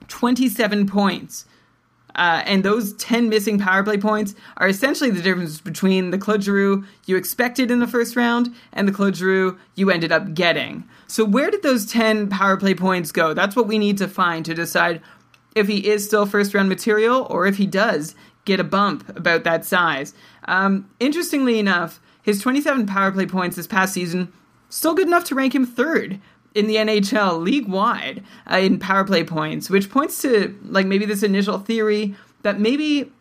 [0.08, 1.45] 27 points.
[2.15, 6.43] Uh, and those 10 missing power play points are essentially the difference between the Claude
[6.43, 10.84] Giroux you expected in the first round and the Claude Giroux you ended up getting.
[11.06, 13.36] So, where did those 10 power play points go?
[13.36, 15.02] That's what we need to find to decide
[15.54, 18.15] if he is still first round material or if he does
[18.47, 20.13] get a bump about that size.
[20.45, 24.33] Um, interestingly enough, his 27 power play points this past season
[24.69, 26.19] still good enough to rank him third
[26.55, 31.05] in the NHL league wide uh, in power play points, which points to like maybe
[31.05, 33.12] this initial theory that maybe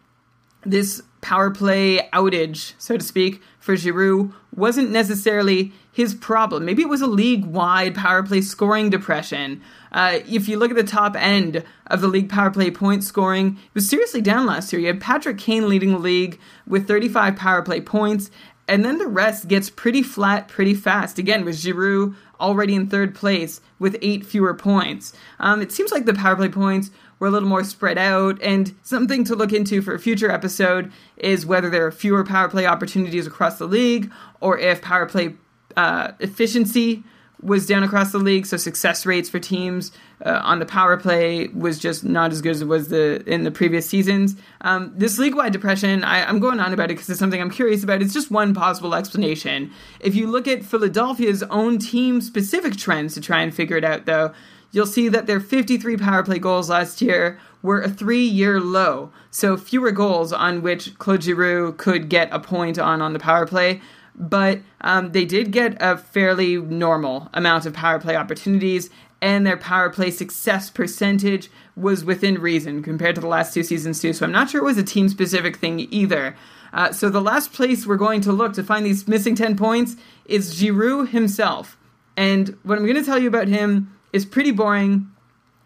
[0.64, 6.64] this power play outage, so to speak, for Giroux wasn't necessarily his problem.
[6.64, 9.60] Maybe it was a league wide power play scoring depression.
[9.96, 13.56] Uh, if you look at the top end of the league power play point scoring,
[13.56, 14.78] it was seriously down last year.
[14.78, 18.30] You had Patrick Kane leading the league with 35 power play points,
[18.68, 21.18] and then the rest gets pretty flat pretty fast.
[21.18, 25.14] Again, with Giroux already in third place with eight fewer points.
[25.40, 28.74] Um, it seems like the power play points were a little more spread out, and
[28.82, 32.66] something to look into for a future episode is whether there are fewer power play
[32.66, 35.36] opportunities across the league, or if power play
[35.74, 37.02] uh, efficiency
[37.46, 39.92] was down across the league, so success rates for teams
[40.24, 43.44] uh, on the power play was just not as good as it was the in
[43.44, 44.34] the previous seasons.
[44.62, 47.84] Um, this league-wide depression, I, am going on about it because it's something I'm curious
[47.84, 48.02] about.
[48.02, 49.70] It's just one possible explanation.
[50.00, 54.32] If you look at Philadelphia's own team-specific trends to try and figure it out, though,
[54.72, 59.56] you'll see that their 53 power play goals last year were a three-year low, so
[59.56, 63.80] fewer goals on which Claude Giroux could get a point on on the power play
[64.16, 68.88] but um, they did get a fairly normal amount of power play opportunities,
[69.20, 74.00] and their power play success percentage was within reason compared to the last two seasons,
[74.00, 74.12] too.
[74.12, 76.34] So I'm not sure it was a team specific thing either.
[76.72, 79.96] Uh, so the last place we're going to look to find these missing 10 points
[80.24, 81.76] is Giroux himself.
[82.16, 85.10] And what I'm going to tell you about him is pretty boring,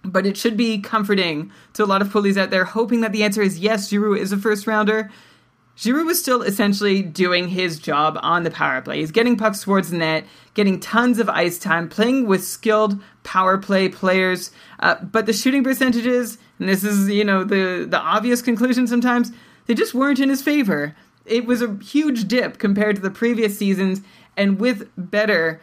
[0.04, 3.22] but it should be comforting to a lot of poolies out there, hoping that the
[3.22, 5.10] answer is yes, Giroux is a first rounder.
[5.80, 8.98] Giroux was still essentially doing his job on the power play.
[9.00, 13.56] He's getting pucks towards the net, getting tons of ice time, playing with skilled power
[13.56, 14.50] play players.
[14.80, 19.32] Uh, but the shooting percentages, and this is you know the the obvious conclusion sometimes,
[19.66, 20.94] they just weren't in his favor.
[21.24, 24.02] It was a huge dip compared to the previous seasons,
[24.36, 25.62] and with better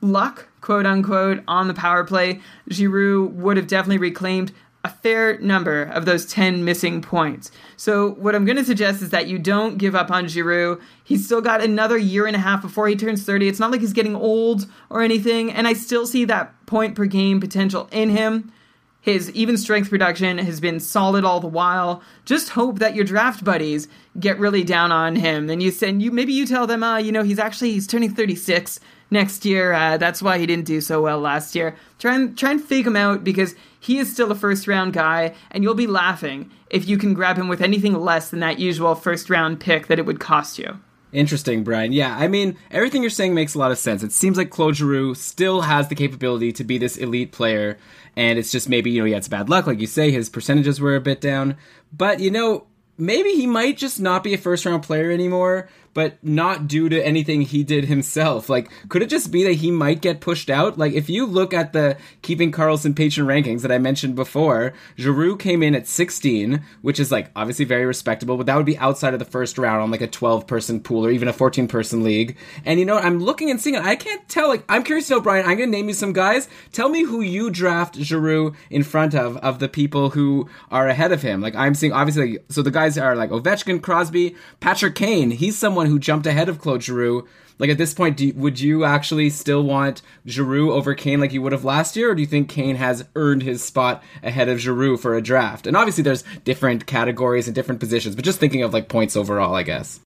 [0.00, 4.52] luck, quote unquote, on the power play, Giroux would have definitely reclaimed
[4.86, 7.50] a fair number of those 10 missing points.
[7.76, 10.80] So, what I'm going to suggest is that you don't give up on Giroux.
[11.02, 13.48] He's still got another year and a half before he turns 30.
[13.48, 17.06] It's not like he's getting old or anything, and I still see that point per
[17.06, 18.52] game potential in him.
[19.00, 22.02] His even strength production has been solid all the while.
[22.24, 25.50] Just hope that your draft buddies get really down on him.
[25.50, 28.12] And you send you maybe you tell them, uh, you know, he's actually he's turning
[28.12, 29.72] 36 next year.
[29.72, 31.76] Uh, that's why he didn't do so well last year.
[32.00, 33.54] Try and try and fake him out because
[33.86, 37.36] he is still a first round guy, and you'll be laughing if you can grab
[37.36, 40.80] him with anything less than that usual first round pick that it would cost you.
[41.12, 41.92] Interesting, Brian.
[41.92, 44.02] Yeah, I mean, everything you're saying makes a lot of sense.
[44.02, 47.78] It seems like Claude Giroux still has the capability to be this elite player,
[48.16, 50.28] and it's just maybe, you know, he had some bad luck, like you say, his
[50.28, 51.56] percentages were a bit down.
[51.92, 52.66] But, you know,
[52.98, 57.06] maybe he might just not be a first round player anymore but not due to
[57.06, 58.50] anything he did himself.
[58.50, 60.76] Like, could it just be that he might get pushed out?
[60.76, 65.38] Like, if you look at the Keeping Karlsson patron rankings that I mentioned before, Giroux
[65.38, 69.14] came in at 16, which is like obviously very respectable, but that would be outside
[69.14, 72.04] of the first round on like a 12 person pool or even a 14 person
[72.04, 72.36] league.
[72.66, 73.82] And you know, I'm looking and seeing it.
[73.82, 74.48] I can't tell.
[74.48, 75.46] Like, I'm curious to know, Brian.
[75.46, 76.46] I'm gonna name you some guys.
[76.72, 81.12] Tell me who you draft Giroux in front of of the people who are ahead
[81.12, 81.40] of him.
[81.40, 82.38] Like, I'm seeing obviously.
[82.50, 85.30] So the guys are like Ovechkin, Crosby, Patrick Kane.
[85.30, 87.26] He's someone someone who jumped ahead of Claude Giroux.
[87.58, 91.40] Like at this point, you, would you actually still want Giroux over Kane like you
[91.40, 94.60] would have last year, or do you think Kane has earned his spot ahead of
[94.60, 95.66] Giroux for a draft?
[95.66, 99.54] And obviously, there's different categories and different positions, but just thinking of like points overall,
[99.54, 100.00] I guess.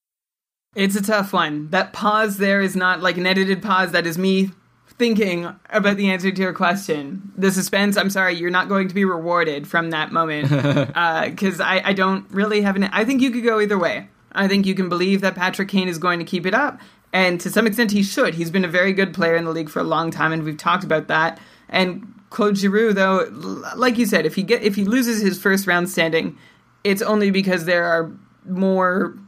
[0.76, 1.70] It's a tough one.
[1.70, 3.90] That pause there is not like an edited pause.
[3.90, 4.50] That is me
[4.86, 7.32] thinking about the answer to your question.
[7.36, 10.50] The suspense, I'm sorry, you're not going to be rewarded from that moment.
[10.50, 12.84] Because uh, I, I don't really have an.
[12.84, 14.08] I think you could go either way.
[14.32, 16.80] I think you can believe that Patrick Kane is going to keep it up.
[17.12, 18.34] And to some extent, he should.
[18.34, 20.56] He's been a very good player in the league for a long time, and we've
[20.56, 21.40] talked about that.
[21.68, 23.28] And Claude Giroux, though,
[23.76, 26.38] like you said, if he get if he loses his first round standing,
[26.84, 28.12] it's only because there are
[28.46, 29.18] more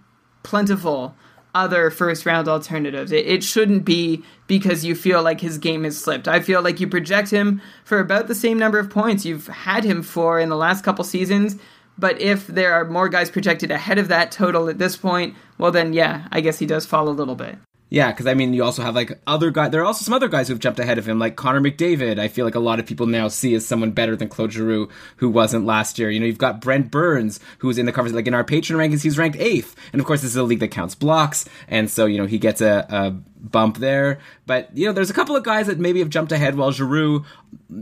[0.45, 1.15] plentiful
[1.55, 3.13] other first round alternatives.
[3.13, 6.29] It, it shouldn't be because you feel like his game has slipped.
[6.29, 9.85] I feel like you project him for about the same number of points you've had
[9.85, 11.57] him for in the last couple seasons.
[12.03, 15.71] But if there are more guys projected ahead of that total at this point, well,
[15.71, 17.59] then yeah, I guess he does fall a little bit.
[17.91, 19.71] Yeah, because I mean, you also have like other guys.
[19.71, 22.19] There are also some other guys who've jumped ahead of him, like Connor McDavid.
[22.19, 24.89] I feel like a lot of people now see as someone better than Claude Giroux,
[25.19, 26.11] who wasn't last year.
[26.11, 28.17] You know, you've got Brent Burns, who's in the conversation.
[28.17, 30.59] Like in our patron rankings, he's ranked eighth, and of course, this is a league
[30.59, 34.21] that counts blocks, and so you know he gets a, a bump there.
[34.47, 37.25] But you know, there's a couple of guys that maybe have jumped ahead, while Giroux,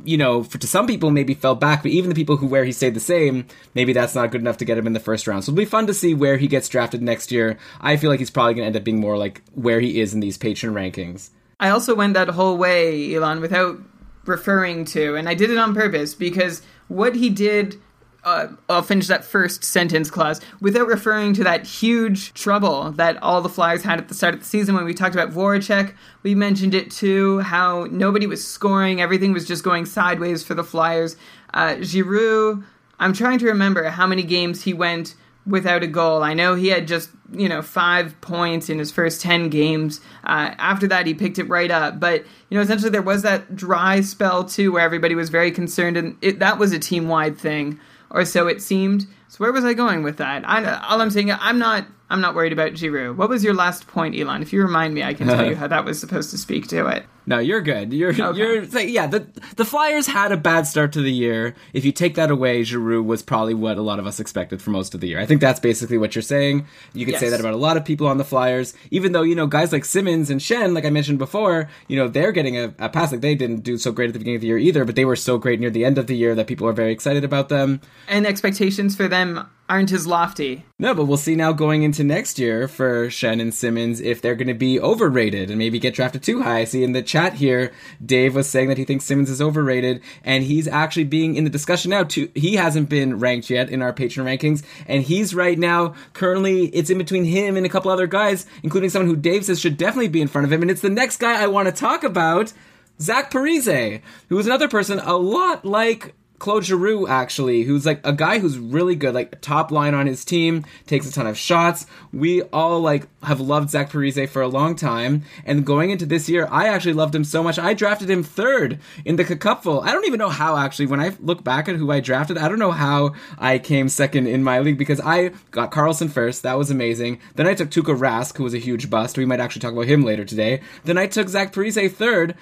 [0.04, 1.82] you know, for, to some people maybe fell back.
[1.82, 4.56] But even the people who where he stayed the same, maybe that's not good enough
[4.58, 5.44] to get him in the first round.
[5.44, 7.58] So it'll be fun to see where he gets drafted next year.
[7.80, 10.14] I feel like he's probably going to end up being more like where he is
[10.14, 11.30] in these patron rankings.
[11.58, 13.78] I also went that whole way, Elon, without
[14.24, 17.80] referring to, and I did it on purpose because what he did.
[18.22, 23.40] Uh, I'll finish that first sentence clause without referring to that huge trouble that all
[23.40, 25.94] the Flyers had at the start of the season when we talked about Voracek.
[26.22, 30.64] We mentioned it too, how nobody was scoring, everything was just going sideways for the
[30.64, 31.16] Flyers.
[31.54, 32.62] Uh, Giroux,
[32.98, 35.14] I'm trying to remember how many games he went
[35.46, 36.22] without a goal.
[36.22, 40.00] I know he had just, you know, five points in his first 10 games.
[40.24, 41.98] Uh, after that, he picked it right up.
[41.98, 45.96] But, you know, essentially there was that dry spell, too, where everybody was very concerned,
[45.96, 49.06] and it, that was a team wide thing, or so it seemed.
[49.28, 50.48] So where was I going with that?
[50.48, 51.86] I, all I'm saying, I'm not.
[52.10, 53.12] I'm not worried about Giroux.
[53.14, 54.42] What was your last point, Elon?
[54.42, 56.86] If you remind me, I can tell you how that was supposed to speak to
[56.88, 57.04] it.
[57.26, 57.92] No, you're good.
[57.92, 58.36] You're Okay.
[58.36, 59.06] you're yeah.
[59.06, 61.54] The the Flyers had a bad start to the year.
[61.72, 64.70] If you take that away, Giroux was probably what a lot of us expected for
[64.70, 65.20] most of the year.
[65.20, 66.66] I think that's basically what you're saying.
[66.92, 68.74] You could say that about a lot of people on the Flyers.
[68.90, 72.08] Even though you know guys like Simmonds and Schenn, like I mentioned before, you know
[72.08, 73.12] they're getting a, a pass.
[73.12, 75.04] Like they didn't do so great at the beginning of the year either, but they
[75.04, 77.48] were so great near the end of the year that people are very excited about
[77.48, 77.80] them.
[78.08, 80.64] And expectations for them aren't as lofty.
[80.80, 84.48] No, but we'll see now going into next year for and Simmonds if they're going
[84.48, 86.58] to be overrated and maybe get drafted too high.
[86.58, 87.72] I see in the chat here,
[88.04, 91.50] Dave was saying that he thinks Simmonds is overrated, and he's actually being in the
[91.50, 92.02] discussion now.
[92.02, 96.64] Too, he hasn't been ranked yet in our patron rankings, and he's right now currently
[96.66, 99.76] it's in between him and a couple other guys, including someone who Dave says should
[99.76, 102.02] definitely be in front of him, and it's the next guy I want to talk
[102.02, 102.52] about.
[103.00, 108.14] Zach Parise, who is another person a lot like Claude Giroux, actually, who's like a
[108.14, 111.86] guy who's really good, like top line on his team, takes a ton of shots.
[112.12, 116.30] We all like have loved Zach Parise for a long time, and going into this
[116.30, 117.58] year, I actually loved him so much.
[117.58, 119.82] I drafted him third in the Cupful.
[119.82, 120.86] I don't even know how actually.
[120.86, 124.26] When I look back at who I drafted, I don't know how I came second
[124.26, 126.42] in my league because I got Karlsson first.
[126.42, 127.20] That was amazing.
[127.34, 129.18] Then I took Tuukka Rask, who was a huge bust.
[129.18, 130.62] We might actually talk about him later today.
[130.84, 132.34] Then I took Zach Parise third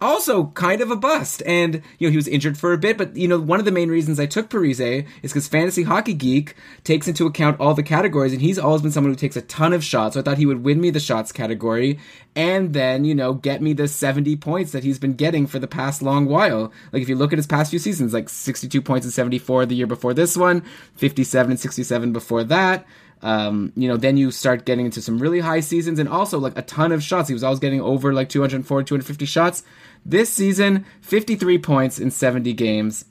[0.00, 1.42] also kind of a bust.
[1.46, 3.72] And, you know, he was injured for a bit, but, you know, one of the
[3.72, 7.82] main reasons I took Parise is because Fantasy Hockey Geek takes into account all the
[7.82, 10.14] categories, and he's always been someone who takes a ton of shots.
[10.14, 11.98] So I thought he would win me the shots category
[12.36, 15.66] and then, you know, get me the 70 points that he's been getting for the
[15.66, 16.72] past long while.
[16.92, 19.74] Like, if you look at his past few seasons, like 62 points and 74 the
[19.74, 22.86] year before this one, 57 and 67 before that.
[23.22, 26.56] Um, you know, then you start getting into some really high seasons and also like
[26.56, 27.28] a ton of shots.
[27.28, 29.62] He was always getting over like 204, 250 shots.
[30.04, 33.04] This season, 53 points in 70 games,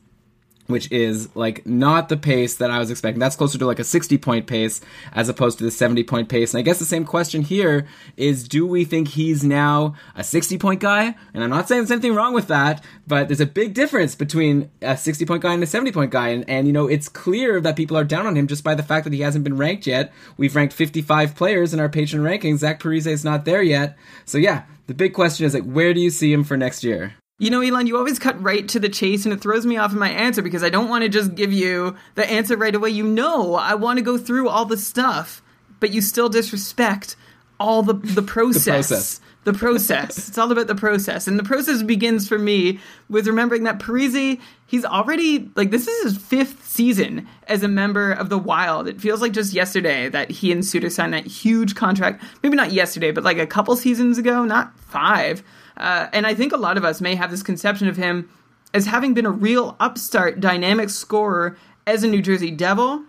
[0.69, 3.19] which is like not the pace that I was expecting.
[3.19, 6.53] That's closer to like a 60 point pace as opposed to the 70 point pace.
[6.53, 10.57] And I guess the same question here is do we think he's now a 60
[10.59, 11.15] point guy?
[11.33, 14.69] And I'm not saying there's anything wrong with that, but there's a big difference between
[14.81, 16.29] a 60 point guy and a 70 point guy.
[16.29, 18.83] And, and you know, it's clear that people are down on him just by the
[18.83, 20.13] fact that he hasn't been ranked yet.
[20.37, 22.59] We've ranked 55 players in our patron rankings.
[22.59, 23.97] Zach Parise is not there yet.
[24.25, 27.13] So yeah, the big question is like, where do you see him for next year?
[27.37, 29.93] You know, Elon, you always cut right to the chase, and it throws me off
[29.93, 32.89] in my answer because I don't want to just give you the answer right away.
[32.89, 35.43] You know, I want to go through all the stuff,
[35.79, 37.15] but you still disrespect
[37.59, 38.87] all the the process.
[38.89, 39.21] process.
[39.45, 40.27] The process.
[40.27, 44.39] it's all about the process, and the process begins for me with remembering that Parise.
[44.67, 48.87] He's already like this is his fifth season as a member of the Wild.
[48.87, 52.23] It feels like just yesterday that he and Suter signed that huge contract.
[52.43, 55.41] Maybe not yesterday, but like a couple seasons ago, not five.
[55.77, 58.29] Uh, and I think a lot of us may have this conception of him
[58.73, 63.03] as having been a real upstart, dynamic scorer as a New Jersey Devil,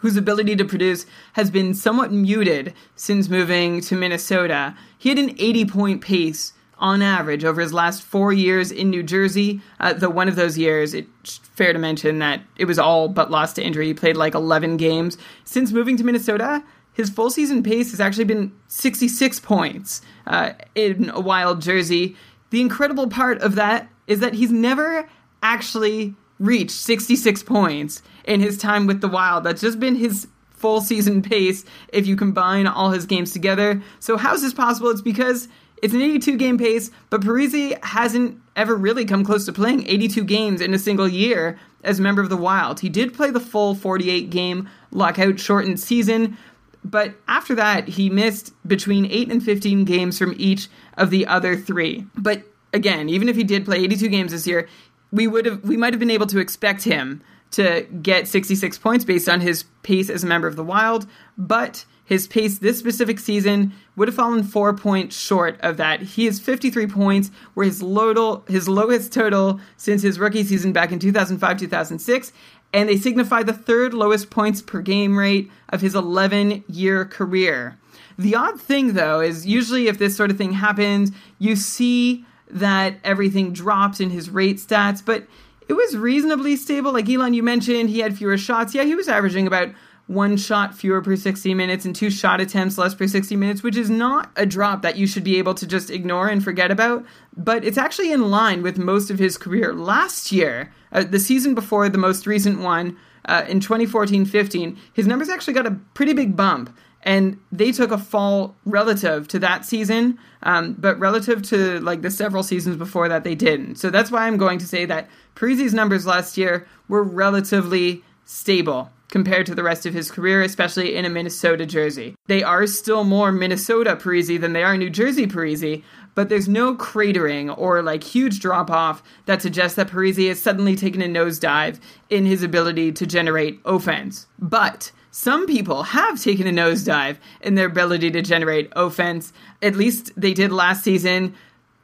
[0.00, 4.74] whose ability to produce has been somewhat muted since moving to Minnesota.
[4.98, 9.02] He had an 80 point pace on average over his last four years in New
[9.02, 9.60] Jersey.
[9.78, 13.30] Uh, though one of those years, it's fair to mention that it was all but
[13.30, 13.86] lost to injury.
[13.86, 15.18] He played like 11 games.
[15.44, 21.10] Since moving to Minnesota, his full season pace has actually been 66 points uh, in
[21.10, 22.16] a wild jersey.
[22.48, 25.08] The incredible part of that is that he's never
[25.42, 29.44] actually reached 66 points in his time with the Wild.
[29.44, 33.80] That's just been his full season pace if you combine all his games together.
[34.00, 34.90] So how's this possible?
[34.90, 35.48] It's because
[35.82, 40.24] it's an 82 game pace, but Parise hasn't ever really come close to playing 82
[40.24, 42.80] games in a single year as a member of the Wild.
[42.80, 46.36] He did play the full 48 game lockout shortened season,
[46.84, 51.56] but after that, he missed between 8 and 15 games from each of the other
[51.56, 52.06] three.
[52.14, 54.68] But again, even if he did play 82 games this year,
[55.12, 59.04] we would have we might have been able to expect him to get 66 points
[59.04, 61.06] based on his pace as a member of the Wild,
[61.36, 66.02] but his pace this specific season would have fallen four points short of that.
[66.02, 70.90] He has 53 points, where his, total, his lowest total since his rookie season back
[70.90, 72.32] in 2005 2006,
[72.72, 77.78] and they signify the third lowest points per game rate of his 11 year career.
[78.18, 82.96] The odd thing, though, is usually if this sort of thing happens, you see that
[83.04, 85.26] everything drops in his rate stats, but
[85.68, 86.92] it was reasonably stable.
[86.92, 88.74] Like Elon, you mentioned, he had fewer shots.
[88.74, 89.70] Yeah, he was averaging about
[90.08, 93.76] one shot fewer per 60 minutes and two shot attempts less per 60 minutes, which
[93.76, 97.04] is not a drop that you should be able to just ignore and forget about.
[97.36, 99.72] But it's actually in line with most of his career.
[99.72, 102.96] Last year, uh, the season before the most recent one,
[103.26, 107.90] uh, in 2014 15, his numbers actually got a pretty big bump and they took
[107.90, 113.08] a fall relative to that season, um, but relative to like the several seasons before
[113.08, 113.76] that, they didn't.
[113.76, 118.90] So that's why I'm going to say that Parise's numbers last year were relatively stable
[119.08, 122.14] compared to the rest of his career, especially in a Minnesota jersey.
[122.28, 125.82] They are still more Minnesota Parise than they are New Jersey Parise,
[126.14, 130.76] but there's no cratering or like huge drop off that suggests that Parise has suddenly
[130.76, 134.26] taken a nosedive in his ability to generate offense.
[134.38, 139.32] But some people have taken a nosedive in their ability to generate offense.
[139.60, 141.34] At least they did last season.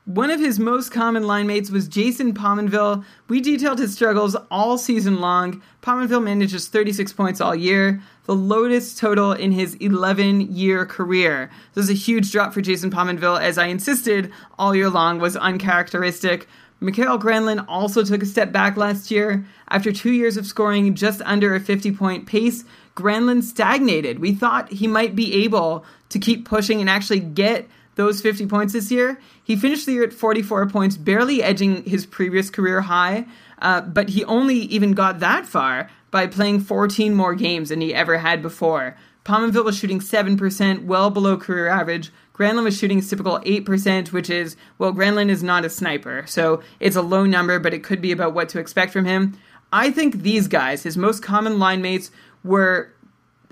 [0.04, 3.04] One of his most common line mates was Jason Pominville.
[3.26, 5.60] We detailed his struggles all season long.
[5.82, 11.50] Pominville manages 36 points all year, the lowest total in his 11 year career.
[11.74, 15.36] This is a huge drop for Jason Pominville, as I insisted all year long was
[15.36, 16.46] uncharacteristic.
[16.78, 19.44] Mikael Granlund also took a step back last year.
[19.70, 22.64] After two years of scoring just under a 50 point pace,
[22.96, 24.18] Granlund stagnated.
[24.18, 28.72] We thought he might be able to keep pushing and actually get those 50 points
[28.72, 29.20] this year.
[29.44, 33.26] He finished the year at 44 points, barely edging his previous career high,
[33.60, 37.94] uh, but he only even got that far by playing 14 more games than he
[37.94, 38.96] ever had before.
[39.24, 42.12] Pominville was shooting 7%, well below career average.
[42.32, 46.62] Granlund was shooting his typical 8%, which is, well, Granlund is not a sniper, so
[46.80, 49.36] it's a low number, but it could be about what to expect from him.
[49.72, 52.10] I think these guys, his most common line mates,
[52.46, 52.92] were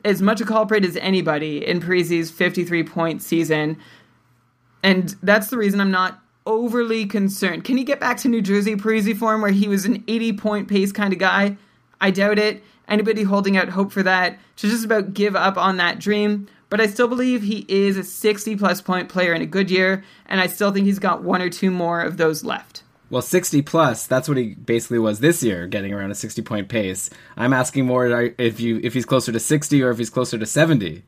[0.05, 3.79] as much a culprit as anybody in Parise's 53 point season.
[4.83, 7.65] And that's the reason I'm not overly concerned.
[7.65, 10.69] Can he get back to New Jersey Parise form where he was an 80 point
[10.69, 11.57] pace kind of guy?
[12.01, 12.63] I doubt it.
[12.87, 16.49] Anybody holding out hope for that should just about give up on that dream.
[16.69, 20.05] But I still believe he is a 60 plus point player in a good year,
[20.27, 22.84] and I still think he's got one or two more of those left.
[23.15, 26.69] Well, 60 plus, that's what he basically was this year, getting around a 60 point
[26.69, 27.11] pace.
[27.37, 28.09] I'm asking more
[28.39, 31.05] if you if he's closer to 60 or if he's closer to 70.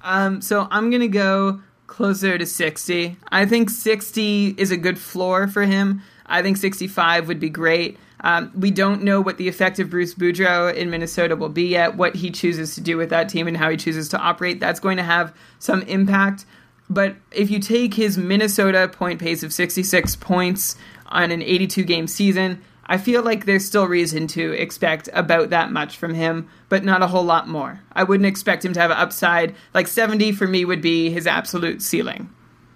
[0.00, 3.14] Um, so I'm going to go closer to 60.
[3.28, 6.00] I think 60 is a good floor for him.
[6.24, 7.98] I think 65 would be great.
[8.20, 11.94] Um, we don't know what the effect of Bruce Boudreau in Minnesota will be yet,
[11.94, 14.60] what he chooses to do with that team and how he chooses to operate.
[14.60, 16.46] That's going to have some impact.
[16.90, 20.76] But if you take his Minnesota point pace of 66 points
[21.10, 25.70] on an 82 game season, I feel like there's still reason to expect about that
[25.70, 27.80] much from him, but not a whole lot more.
[27.92, 29.54] I wouldn't expect him to have an upside.
[29.72, 32.30] Like 70 for me would be his absolute ceiling.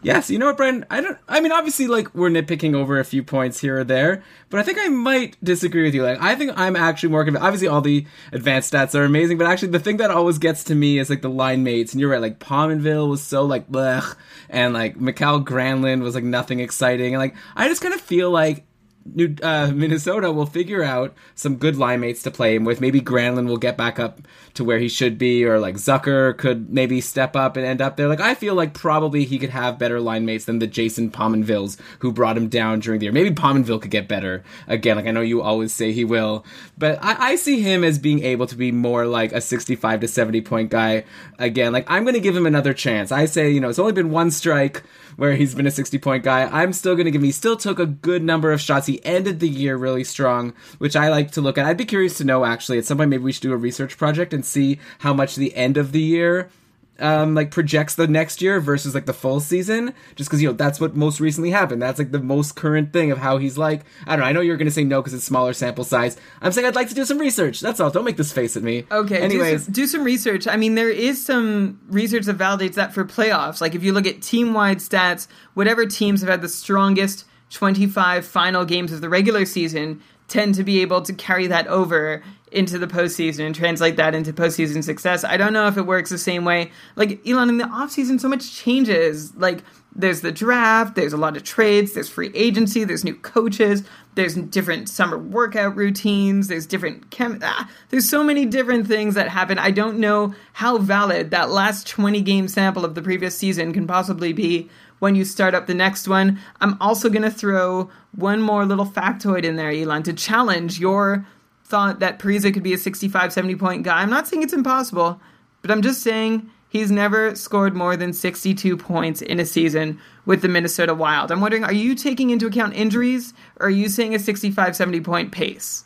[0.04, 0.84] Yes, you know what, Brian?
[0.90, 1.16] I don't.
[1.26, 4.62] I mean, obviously, like we're nitpicking over a few points here or there, but I
[4.62, 6.02] think I might disagree with you.
[6.02, 7.42] Like, I think I'm actually more convinced.
[7.42, 10.74] Obviously, all the advanced stats are amazing, but actually, the thing that always gets to
[10.74, 11.94] me is like the line mates.
[11.94, 14.14] And you're right, like Pominville was so like blech,
[14.50, 18.30] and like Mikael Granlund was like nothing exciting, and like I just kind of feel
[18.30, 18.66] like
[19.04, 22.80] New uh, Minnesota will figure out some good line mates to play him with.
[22.80, 24.20] Maybe Granlund will get back up
[24.54, 27.96] to where he should be, or like Zucker could maybe step up and end up
[27.96, 28.08] there.
[28.08, 31.78] Like I feel like probably he could have better line mates than the Jason Pominvilles
[31.98, 33.12] who brought him down during the year.
[33.12, 34.96] Maybe Pominville could get better again.
[34.96, 36.44] Like I know you always say he will,
[36.78, 40.08] but I, I see him as being able to be more like a 65 to
[40.08, 41.04] 70 point guy
[41.38, 41.72] again.
[41.72, 43.12] Like I'm going to give him another chance.
[43.12, 44.82] I say you know it's only been one strike
[45.16, 46.44] where he's been a 60 point guy.
[46.44, 48.86] I'm still going to give him, he still took a good number of shots.
[48.86, 51.66] He ended the year really strong, which I like to look at.
[51.66, 53.96] I'd be curious to know actually at some point maybe we should do a research
[53.96, 56.50] project and see how much the end of the year
[56.98, 60.54] um, like projects the next year versus like the full season, just because you know
[60.54, 61.82] that's what most recently happened.
[61.82, 63.82] That's like the most current thing of how he's like.
[64.06, 64.26] I don't know.
[64.26, 66.16] I know you're gonna say no because it's smaller sample size.
[66.40, 67.60] I'm saying I'd like to do some research.
[67.60, 67.90] That's all.
[67.90, 68.84] Don't make this face at me.
[68.90, 69.20] Okay.
[69.20, 70.46] Anyways, do some, do some research.
[70.46, 73.60] I mean, there is some research that validates that for playoffs.
[73.60, 78.64] Like if you look at team-wide stats, whatever teams have had the strongest 25 final
[78.64, 82.86] games of the regular season tend to be able to carry that over into the
[82.86, 85.24] postseason and translate that into postseason success.
[85.24, 86.70] I don't know if it works the same way.
[86.96, 89.34] Like Elon in the offseason, so much changes.
[89.34, 89.62] Like
[89.94, 93.84] there's the draft, there's a lot of trades, there's free agency, there's new coaches,
[94.14, 99.28] there's different summer workout routines, there's different chem ah, there's so many different things that
[99.28, 99.58] happen.
[99.58, 103.86] I don't know how valid that last 20 game sample of the previous season can
[103.86, 104.68] possibly be
[104.98, 106.38] when you start up the next one.
[106.60, 111.26] I'm also going to throw one more little factoid in there, Elon, to challenge your
[111.64, 114.00] thought that Parise could be a 65, 70 point guy.
[114.00, 115.20] I'm not saying it's impossible,
[115.62, 120.42] but I'm just saying he's never scored more than 62 points in a season with
[120.42, 121.30] the Minnesota Wild.
[121.30, 125.00] I'm wondering, are you taking into account injuries or are you saying a 65, 70
[125.00, 125.84] point pace?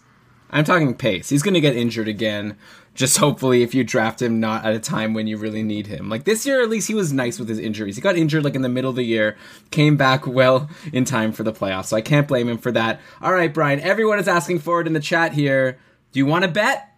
[0.50, 1.28] I'm talking pace.
[1.28, 2.56] He's going to get injured again.
[2.99, 6.09] Just hopefully, if you draft him not at a time when you really need him.
[6.09, 7.94] Like this year, at least he was nice with his injuries.
[7.94, 9.36] He got injured like in the middle of the year,
[9.70, 11.84] came back well in time for the playoffs.
[11.84, 13.01] So I can't blame him for that.
[13.22, 13.78] All right, Brian.
[13.78, 15.78] Everyone is asking for it in the chat here.
[16.11, 16.92] Do you want to bet?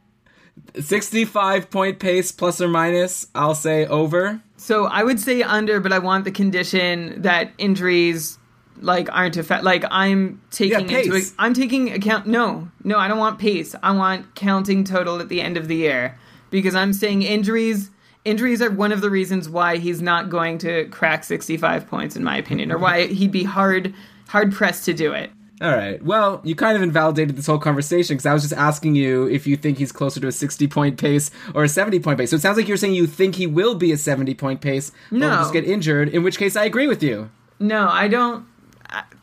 [0.80, 3.26] 65 point pace plus or minus.
[3.34, 4.40] I'll say over.
[4.56, 8.38] So I would say under, but I want the condition that injuries
[8.80, 9.64] like aren't effect.
[9.64, 11.22] Like I'm taking Yeah, into.
[11.38, 12.26] I'm taking account.
[12.26, 13.74] No, no, I don't want pace.
[13.82, 16.18] I want counting total at the end of the year
[16.50, 17.90] because I'm saying injuries.
[18.24, 22.22] Injuries are one of the reasons why he's not going to crack 65 points, in
[22.22, 23.94] my opinion, or why he'd be hard
[24.28, 25.30] hard pressed to do it.
[25.62, 26.02] All right.
[26.02, 29.46] Well, you kind of invalidated this whole conversation because I was just asking you if
[29.46, 32.30] you think he's closer to a 60 point pace or a 70 point pace.
[32.30, 34.90] So it sounds like you're saying you think he will be a 70 point pace,
[35.10, 35.36] but will No.
[35.36, 37.30] just get injured, in which case I agree with you.
[37.58, 38.46] No, I don't.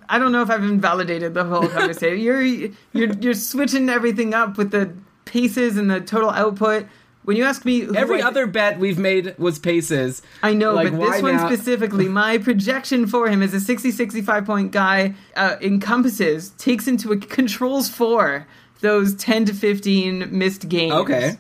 [0.10, 2.20] I, don't know if I've invalidated the whole conversation.
[2.20, 4.94] you're you're you're switching everything up with the
[5.26, 6.86] paces and the total output.
[7.24, 10.22] When you ask me, who Every I- other bet we've made was paces.
[10.42, 13.60] I know, Like, but this why one now- specifically, my projection for him as a
[13.60, 18.48] 60 65 point guy uh, encompasses, takes into a controls for
[18.80, 20.94] those 10 to 15 missed games.
[20.94, 21.38] Okay.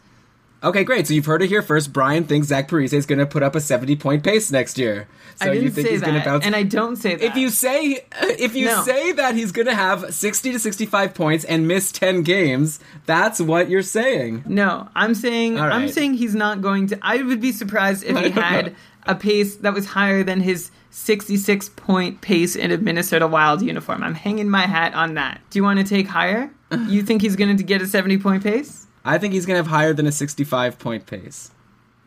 [0.63, 1.05] Okay, great.
[1.07, 1.93] So you've heard it here first.
[1.93, 5.07] Brian thinks Zach Parise is going to put up a 70 point pace next year.
[5.35, 7.15] So I didn't you think say he's going to that, bounce and I don't say
[7.15, 7.23] that.
[7.23, 8.81] if you say uh, if you No.
[8.83, 13.39] say that he's going to have 60 to 65 points and miss 10 games, that's
[13.39, 14.43] what you're saying.
[14.47, 16.97] No, I'm saying All I'm saying he's not going to.
[17.03, 21.69] I would be surprised if he had a pace that was higher than his 66
[21.75, 24.01] point pace in a Minnesota Wild uniform.
[24.01, 25.39] I'm hanging my hat on that.
[25.51, 26.49] Do you want to take higher?
[26.87, 28.86] You think he's going to get a 70 point pace?
[29.07, 31.51] I think he's going to have higher than a 65 point pace.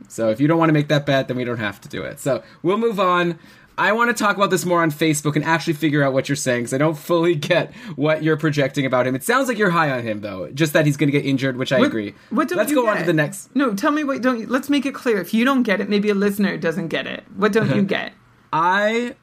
[0.08, 2.02] So if you don't want to make that bet, then we don't have to do
[2.02, 2.20] it.
[2.20, 3.38] So we'll move on.
[3.78, 6.36] I want to talk about this more on Facebook and actually figure out what you're
[6.36, 9.14] saying because I don't fully get what you're projecting about him.
[9.14, 11.56] It sounds like you're high on him though, just that he's going to get injured,
[11.56, 12.14] which I What- agree.
[12.30, 13.54] What don't Let's go on to the next.
[13.56, 14.40] No, tell me what don't.
[14.40, 15.18] You, let's make it clear.
[15.20, 17.24] If you don't get it, maybe a listener doesn't get it.
[17.36, 18.12] What don't you get?
[18.52, 19.14] I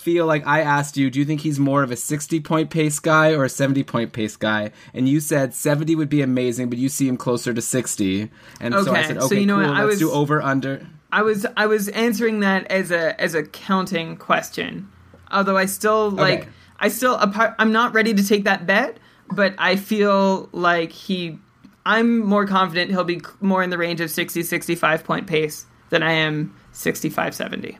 [0.00, 2.98] feel like I asked you, do you think he's more of a 60 point pace
[2.98, 4.70] guy or a 70 point pace guy?
[4.94, 8.30] And you said 70 would be amazing, but you see him closer to 60.
[8.60, 10.10] And so I Okay, said, so okay, you know cool, what, I let's was- do
[10.12, 10.86] over under.
[11.12, 14.88] I was I was answering that as a as a counting question.
[15.32, 16.48] Although I still like Okay.
[16.78, 18.98] I still apart I'm not ready to take that bet,
[19.32, 21.36] but I feel like he
[21.84, 26.04] I'm more confident he'll be more in the range of 60 65 point pace than
[26.04, 27.76] I am 65 70.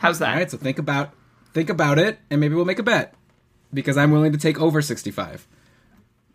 [0.00, 0.30] How's that?
[0.30, 1.10] All right, so think about
[1.52, 3.14] think about it, and maybe we'll make a bet
[3.72, 5.46] because I'm willing to take over 65.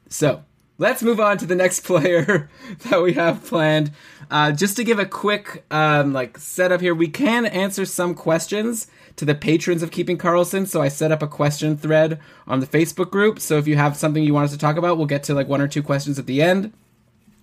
[0.10, 0.44] So
[0.78, 2.50] let's move on to the next player
[2.90, 3.92] that we have planned.
[4.30, 8.88] Uh, just to give a quick um, like setup here, we can answer some questions
[9.16, 10.68] to the patrons of Keeping Karlsson.
[10.68, 13.40] So I set up a question thread on the Facebook group.
[13.40, 15.48] So if you have something you want us to talk about, we'll get to like
[15.48, 16.74] one or two questions at the end.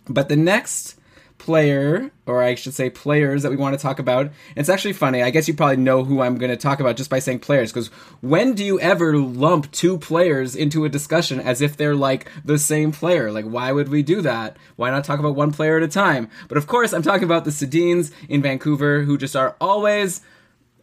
[0.09, 0.97] But the next
[1.39, 5.23] player, or I should say players that we want to talk about, it's actually funny.
[5.23, 7.73] I guess you probably know who I'm going to talk about just by saying players,
[7.73, 7.89] because
[8.21, 12.59] when do you ever lump two players into a discussion as if they're like the
[12.59, 13.31] same player?
[13.31, 14.57] Like, why would we do that?
[14.77, 16.31] Why not talk about one player at a time?
[16.49, 20.23] But of course, I'm talking about the Sedins in Vancouver, who just are always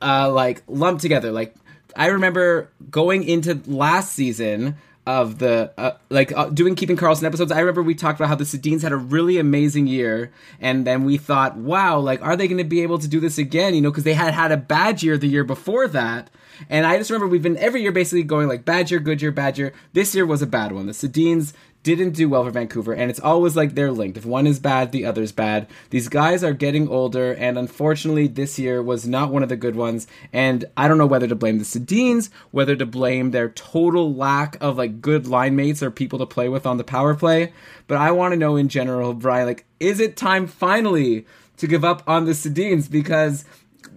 [0.02, 1.32] uh, like lumped together.
[1.32, 1.56] Like
[1.96, 4.78] I remember going into last season
[5.08, 7.52] of the uh, like uh, doing keeping Karlsson episodes.
[7.52, 11.04] I remember we talked about how the Sedins had a really amazing year, and then
[11.04, 13.74] we thought, wow, like are they going to be able to do this again?
[13.74, 16.30] You know, because they had had a bad year the year before that.
[16.70, 19.32] And I just remember we've been every year basically going like bad year, good year,
[19.32, 19.74] bad year.
[19.94, 20.86] This year was a bad one.
[20.86, 21.54] The Sedins
[21.84, 24.18] didn't do well for Vancouver, and it's always like they're linked.
[24.18, 25.68] If one is bad, the other's bad.
[25.90, 29.76] These guys are getting older, and unfortunately, this year was not one of the good
[29.76, 30.06] ones.
[30.32, 34.58] And I don't know whether to blame the Sedins, whether to blame their total lack
[34.62, 37.52] of like good line mates or people to play with on the power play.
[37.88, 41.26] But I want to know in general, Brian, like, is it time finally
[41.58, 42.90] to give up on the Sedins?
[42.90, 43.44] Because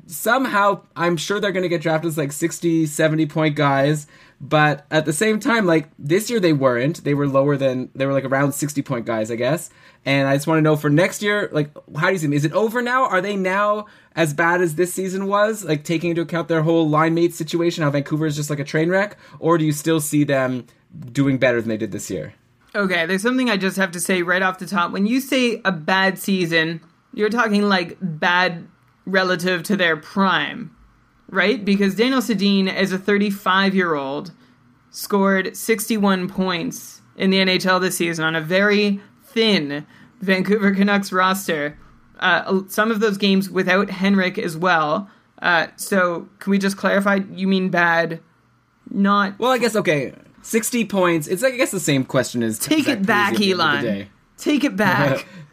[0.07, 4.07] somehow I'm sure they're going to get drafted as like 60, 70 point guys.
[4.41, 7.05] But at the same time, like this year they weren't.
[7.05, 9.71] They were lower than they were like around 60 point guys, I guess.
[10.05, 12.35] And I just want to know for next year, like how do you see them?
[12.35, 13.07] Is it over now?
[13.07, 15.65] Are they now as bad as this season was?
[15.65, 18.65] Like taking into account their whole line mate situation, how Vancouver is just like a
[18.65, 20.67] train wreck, or do you still see them
[21.13, 22.35] doing better than they did this year?
[22.75, 24.91] Okay, there's something I just have to say right off the top.
[24.91, 26.81] When you say a bad season,
[27.13, 28.67] you're talking like bad
[29.07, 30.74] relative to their prime,
[31.35, 31.65] right?
[31.65, 34.33] Because Daniel Sedin, as a 35 year old,
[34.91, 39.87] scored 61 points in the NHL this season on a very thin
[40.21, 41.79] Vancouver Canucks roster.
[42.21, 45.11] Uh, some of those games without Henrik as well.
[45.43, 47.21] Uh, so, can we just clarify?
[47.33, 48.21] You mean bad,
[48.91, 49.39] not.
[49.39, 50.15] Well, I guess okay.
[50.43, 51.27] 60 points.
[51.27, 53.51] It's like I guess the same question as Take Zach it back, Parise at the
[53.51, 54.07] end of the Elon.
[54.39, 55.27] Take it back.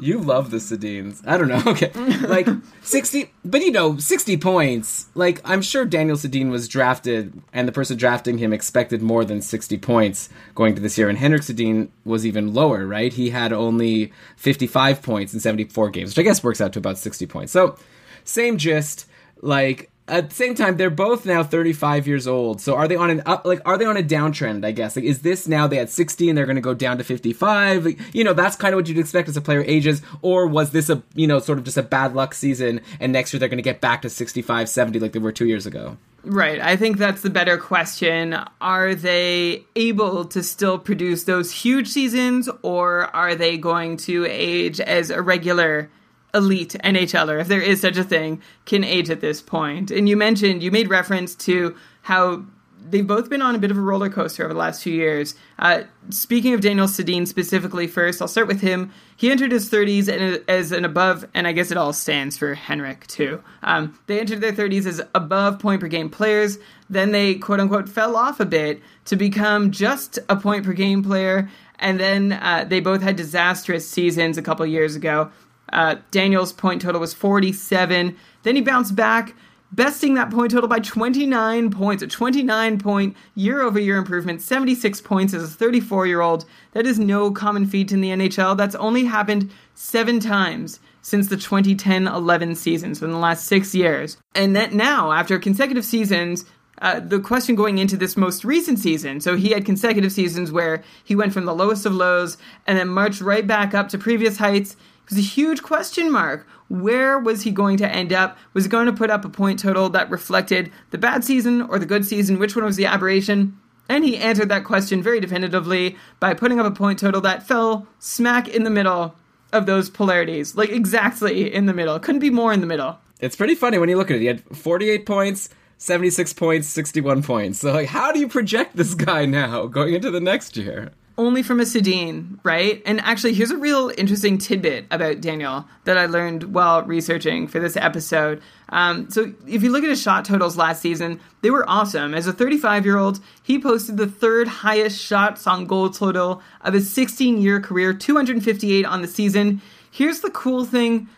[0.00, 1.26] You love the Sedins.
[1.26, 1.62] I don't know.
[1.68, 1.90] Okay.
[2.26, 2.48] Like
[2.82, 5.06] 60 but you know, 60 points.
[5.14, 9.42] Like I'm sure Daniel Sedin was drafted and the person drafting him expected more than
[9.42, 13.12] 60 points going to this year and Henrik Sedin was even lower, right?
[13.12, 16.98] He had only 55 points in 74 games, which I guess works out to about
[16.98, 17.52] 60 points.
[17.52, 17.76] So,
[18.24, 19.06] same gist.
[19.40, 22.60] Like at the same time, they're both now 35 years old.
[22.60, 23.44] So are they on an up?
[23.44, 24.64] Like, are they on a downtrend?
[24.64, 24.96] I guess.
[24.96, 27.84] Like, is this now they had 60 and they're going to go down to 55?
[27.84, 30.02] Like, you know, that's kind of what you'd expect as a player ages.
[30.22, 33.32] Or was this a you know sort of just a bad luck season and next
[33.32, 35.96] year they're going to get back to 65, 70 like they were two years ago?
[36.24, 36.60] Right.
[36.60, 38.38] I think that's the better question.
[38.60, 44.80] Are they able to still produce those huge seasons, or are they going to age
[44.80, 45.90] as a regular
[46.34, 49.90] elite NHLer, if there is such a thing, can age at this point?
[49.90, 52.44] And you mentioned, you made reference to how
[52.90, 55.34] they've both been on a bit of a roller coaster over the last few years.
[55.58, 58.92] Uh, speaking of Daniel Sedin specifically, first, I'll start with him.
[59.16, 62.54] He entered his 30s and as an above, and I guess it all stands for
[62.54, 63.42] Henrik too.
[63.62, 66.58] Um, they entered their 30s as above point per game players.
[66.88, 71.02] Then they quote unquote fell off a bit to become just a point per game
[71.02, 71.50] player.
[71.80, 75.30] And then uh, they both had disastrous seasons a couple years ago.
[75.72, 78.16] Uh, Daniel's point total was 47.
[78.42, 79.34] Then he bounced back,
[79.72, 85.00] besting that point total by 29 points, a 29 point year over year improvement, 76
[85.02, 86.44] points as a 34 year old.
[86.72, 88.56] That is no common feat in the NHL.
[88.56, 93.74] That's only happened seven times since the 2010 11 season, so in the last six
[93.74, 94.18] years.
[94.34, 96.44] And that now, after consecutive seasons,
[96.80, 100.82] uh, the question going into this most recent season, so he had consecutive seasons where
[101.02, 104.36] he went from the lowest of lows and then marched right back up to previous
[104.38, 104.76] heights.
[105.08, 106.46] It was a huge question mark.
[106.68, 108.36] Where was he going to end up?
[108.52, 111.78] Was he going to put up a point total that reflected the bad season or
[111.78, 112.38] the good season?
[112.38, 113.58] Which one was the aberration?
[113.88, 117.86] And he answered that question very definitively by putting up a point total that fell
[117.98, 119.14] smack in the middle
[119.50, 120.54] of those polarities.
[120.56, 121.98] Like exactly in the middle.
[121.98, 122.98] Couldn't be more in the middle.
[123.18, 124.20] It's pretty funny when you look at it.
[124.20, 125.48] He had 48 points,
[125.78, 127.60] 76 points, 61 points.
[127.60, 130.92] So, like, how do you project this guy now going into the next year?
[131.18, 132.80] Only from a Sedin, right?
[132.86, 137.58] And actually, here's a real interesting tidbit about Daniel that I learned while researching for
[137.58, 138.40] this episode.
[138.68, 142.14] Um, so, if you look at his shot totals last season, they were awesome.
[142.14, 146.72] As a 35 year old, he posted the third highest shots on goal total of
[146.72, 149.60] his 16 year career, 258 on the season.
[149.90, 151.08] Here's the cool thing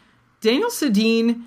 [0.41, 1.45] Daniel Sedin,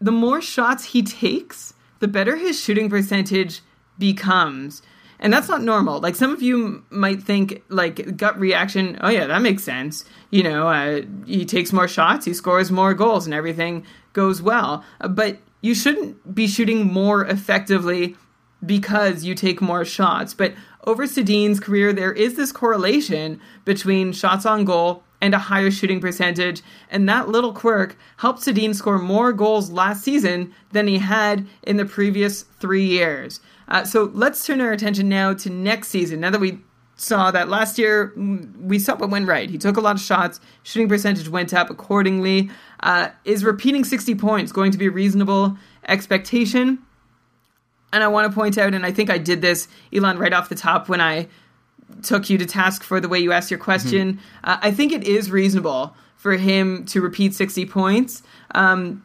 [0.00, 3.62] the more shots he takes, the better his shooting percentage
[3.98, 4.80] becomes.
[5.20, 6.00] And that's not normal.
[6.00, 8.98] Like some of you might think, like gut reaction.
[9.02, 10.04] Oh yeah, that makes sense.
[10.30, 14.82] You know, uh, he takes more shots, he scores more goals, and everything goes well.
[15.00, 18.16] Uh, but you shouldn't be shooting more effectively
[18.64, 20.32] because you take more shots.
[20.32, 20.54] But
[20.84, 26.00] over Sedin's career, there is this correlation between shots on goal and a higher shooting
[26.00, 31.46] percentage, and that little quirk helped Sedin score more goals last season than he had
[31.62, 33.40] in the previous three years.
[33.70, 36.20] Uh, so let's turn our attention now to next season.
[36.20, 36.58] Now that we
[36.96, 39.48] saw that last year, we saw what went right.
[39.48, 42.50] He took a lot of shots, shooting percentage went up accordingly.
[42.80, 45.56] Uh, is repeating 60 points going to be a reasonable
[45.88, 46.78] expectation?
[47.92, 50.48] And I want to point out, and I think I did this, Elon, right off
[50.48, 51.28] the top when I
[52.02, 54.14] took you to task for the way you asked your question.
[54.14, 54.50] Mm-hmm.
[54.50, 58.22] Uh, I think it is reasonable for him to repeat 60 points.
[58.54, 59.04] Um,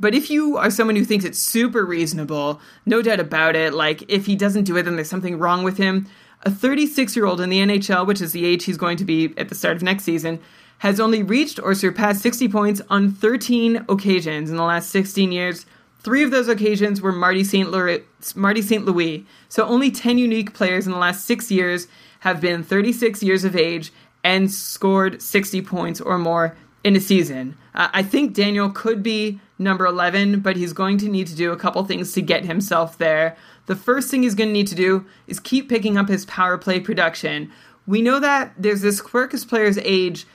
[0.00, 4.04] but if you are someone who thinks it's super reasonable, no doubt about it, like
[4.08, 6.06] if he doesn't do it, then there's something wrong with him.
[6.42, 9.34] A 36 year old in the NHL, which is the age he's going to be
[9.36, 10.40] at the start of next season,
[10.78, 15.66] has only reached or surpassed 60 points on 13 occasions in the last 16 years.
[16.00, 17.70] Three of those occasions were Marty St.
[17.70, 18.02] Louis,
[18.36, 18.84] Marty St.
[18.84, 19.26] Louis.
[19.48, 21.88] So only 10 unique players in the last six years
[22.20, 23.92] have been 36 years of age
[24.22, 27.56] and scored 60 points or more in a season.
[27.74, 31.52] Uh, I think Daniel could be number 11, but he's going to need to do
[31.52, 33.36] a couple things to get himself there.
[33.66, 36.56] The first thing he's going to need to do is keep picking up his power
[36.56, 37.50] play production.
[37.86, 40.26] We know that there's this quirk as players age,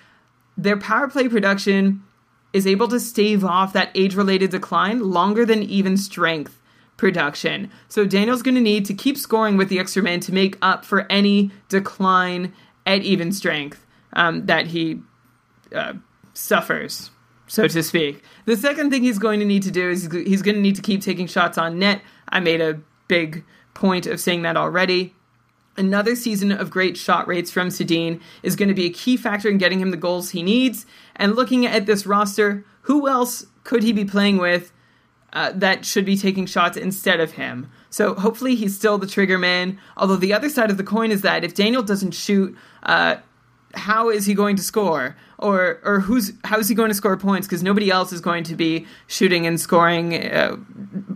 [0.57, 2.03] their power play production
[2.51, 6.59] is able to stave off that age related decline longer than even strength
[6.97, 7.71] production.
[7.87, 10.85] So Daniel's going to need to keep scoring with the extra man to make up
[10.85, 12.53] for any decline
[12.85, 15.01] at even strength um, that he
[15.73, 15.93] uh,
[16.33, 17.09] suffers,
[17.47, 18.23] so to speak.
[18.45, 20.81] The second thing he's going to need to do is he's going to need to
[20.81, 22.01] keep taking shots on net.
[22.29, 25.13] I made a big point of saying that already.
[25.75, 29.49] Another season of great shot rates from Sedin is going to be a key factor
[29.49, 30.85] in getting him the goals he needs.
[31.15, 34.71] And looking at this roster, who else could he be playing with
[35.31, 37.71] uh, that should be taking shots instead of him?
[37.89, 39.79] So hopefully he's still the trigger man.
[39.97, 43.17] Although the other side of the coin is that if Daniel doesn't shoot, uh,
[43.73, 45.15] how is he going to score?
[45.39, 47.47] Or or who's how is he going to score points?
[47.47, 50.57] Because nobody else is going to be shooting and scoring uh,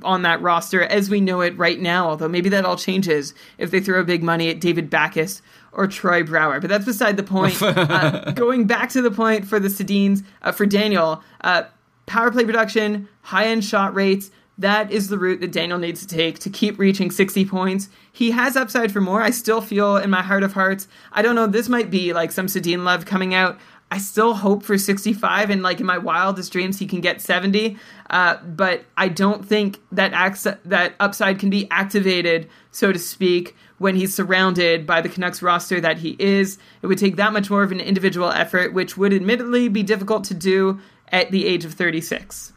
[0.04, 2.10] on that roster as we know it right now.
[2.10, 5.42] Although maybe that all changes if they throw big money at David Backes
[5.72, 7.62] or Troy Brouwer But that's beside the point.
[7.62, 11.64] uh, going back to the point for the Sedins, uh, for Daniel, uh,
[12.06, 16.08] power play production, high end shot rates, that is the route that Daniel needs to
[16.08, 17.90] take to keep reaching 60 points.
[18.12, 19.22] He has upside for more.
[19.22, 22.32] I still feel in my heart of hearts, I don't know, this might be like
[22.32, 23.60] some Sedin love coming out.
[23.90, 27.78] I still hope for 65, and like in my wildest dreams, he can get 70.
[28.10, 33.56] Uh, but I don't think that ac- that upside can be activated, so to speak,
[33.78, 36.58] when he's surrounded by the Canucks roster that he is.
[36.82, 40.26] It would take that much more of an individual effort, which would admittedly be difficult
[40.26, 42.52] to do at the age of 36.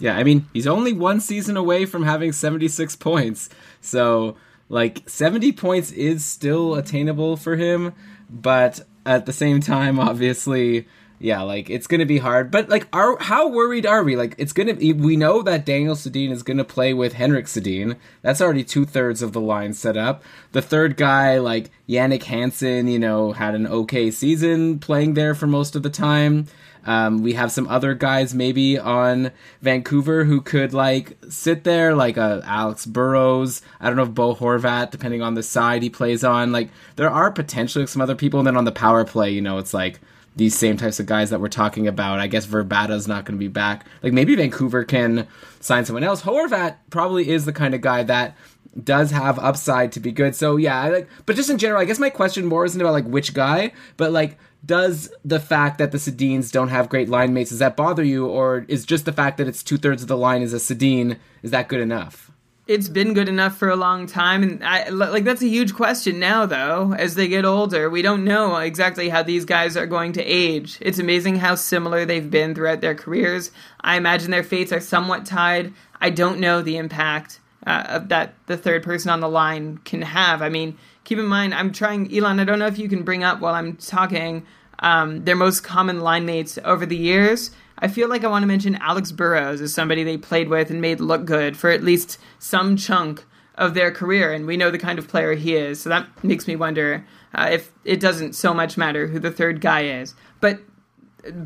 [0.00, 3.50] Yeah, I mean, he's only one season away from having 76 points.
[3.80, 4.36] So,
[4.68, 7.92] like, 70 points is still attainable for him,
[8.28, 10.86] but at the same time, obviously,
[11.22, 12.50] yeah, like it's gonna be hard.
[12.50, 14.16] But like, are how worried are we?
[14.16, 14.74] Like, it's gonna.
[14.74, 17.96] Be, we know that Daniel Sedin is gonna play with Henrik Sedin.
[18.22, 20.24] That's already two thirds of the line set up.
[20.52, 25.46] The third guy, like Jannik Hansen, you know, had an okay season playing there for
[25.46, 26.46] most of the time.
[26.86, 32.18] Um, we have some other guys maybe on Vancouver who could like sit there, like
[32.18, 33.62] uh, Alex Burrows.
[33.80, 36.52] I don't know if Bo Horvat, depending on the side he plays on.
[36.52, 38.40] Like there are potentially some other people.
[38.40, 40.00] And then on the power play, you know, it's like
[40.36, 42.20] these same types of guys that we're talking about.
[42.20, 43.86] I guess Vrbata's not going to be back.
[44.02, 45.26] Like maybe Vancouver can
[45.60, 46.22] sign someone else.
[46.22, 48.36] Horvat probably is the kind of guy that
[48.82, 50.34] does have upside to be good.
[50.34, 52.92] So yeah, I like but just in general, I guess my question more isn't about
[52.92, 57.32] like which guy, but like does the fact that the Sedins don't have great line
[57.32, 58.26] mates, does that bother you?
[58.26, 61.18] Or is just the fact that it's two thirds of the line is a Sedin,
[61.42, 62.30] is that good enough?
[62.66, 66.20] It's been good enough for a long time, and I, like that's a huge question
[66.20, 66.46] now.
[66.46, 70.22] Though, as they get older, we don't know exactly how these guys are going to
[70.22, 70.78] age.
[70.80, 73.50] It's amazing how similar they've been throughout their careers.
[73.80, 75.72] I imagine their fates are somewhat tied.
[76.00, 80.42] I don't know the impact uh, that the third person on the line can have.
[80.42, 83.24] I mean, keep in mind, I'm trying, Elon, I don't know if you can bring
[83.24, 84.46] up while I'm talking
[84.78, 87.50] um, their most common line mates over the years.
[87.78, 90.80] I feel like I want to mention Alex Burrows as somebody they played with and
[90.80, 94.78] made look good for at least some chunk of their career, and we know the
[94.78, 95.82] kind of player he is.
[95.82, 97.04] So that makes me wonder
[97.34, 100.14] uh, if it doesn't so much matter who the third guy is.
[100.40, 100.60] But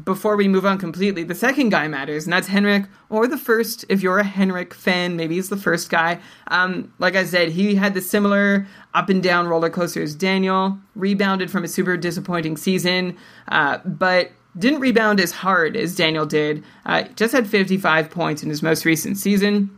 [0.05, 3.85] before we move on completely, the second guy matters, and that's Henrik, or the first.
[3.89, 6.20] If you're a Henrik fan, maybe he's the first guy.
[6.49, 10.79] Um, like I said, he had the similar up and down roller coaster as Daniel,
[10.95, 13.16] rebounded from a super disappointing season,
[13.49, 16.62] uh, but didn't rebound as hard as Daniel did.
[16.87, 19.70] Uh, just had 55 points in his most recent season.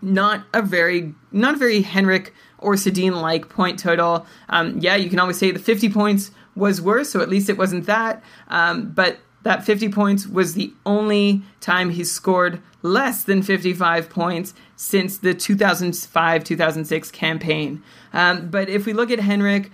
[0.00, 4.26] Not a very, not a very Henrik or Sedin like point total.
[4.48, 7.58] Um, yeah, you can always say the 50 points was worse, so at least it
[7.58, 8.22] wasn't that.
[8.48, 14.54] Um, but that 50 points was the only time he scored less than 55 points
[14.76, 17.82] since the 2005 2006 campaign.
[18.12, 19.70] Um, but if we look at Henrik,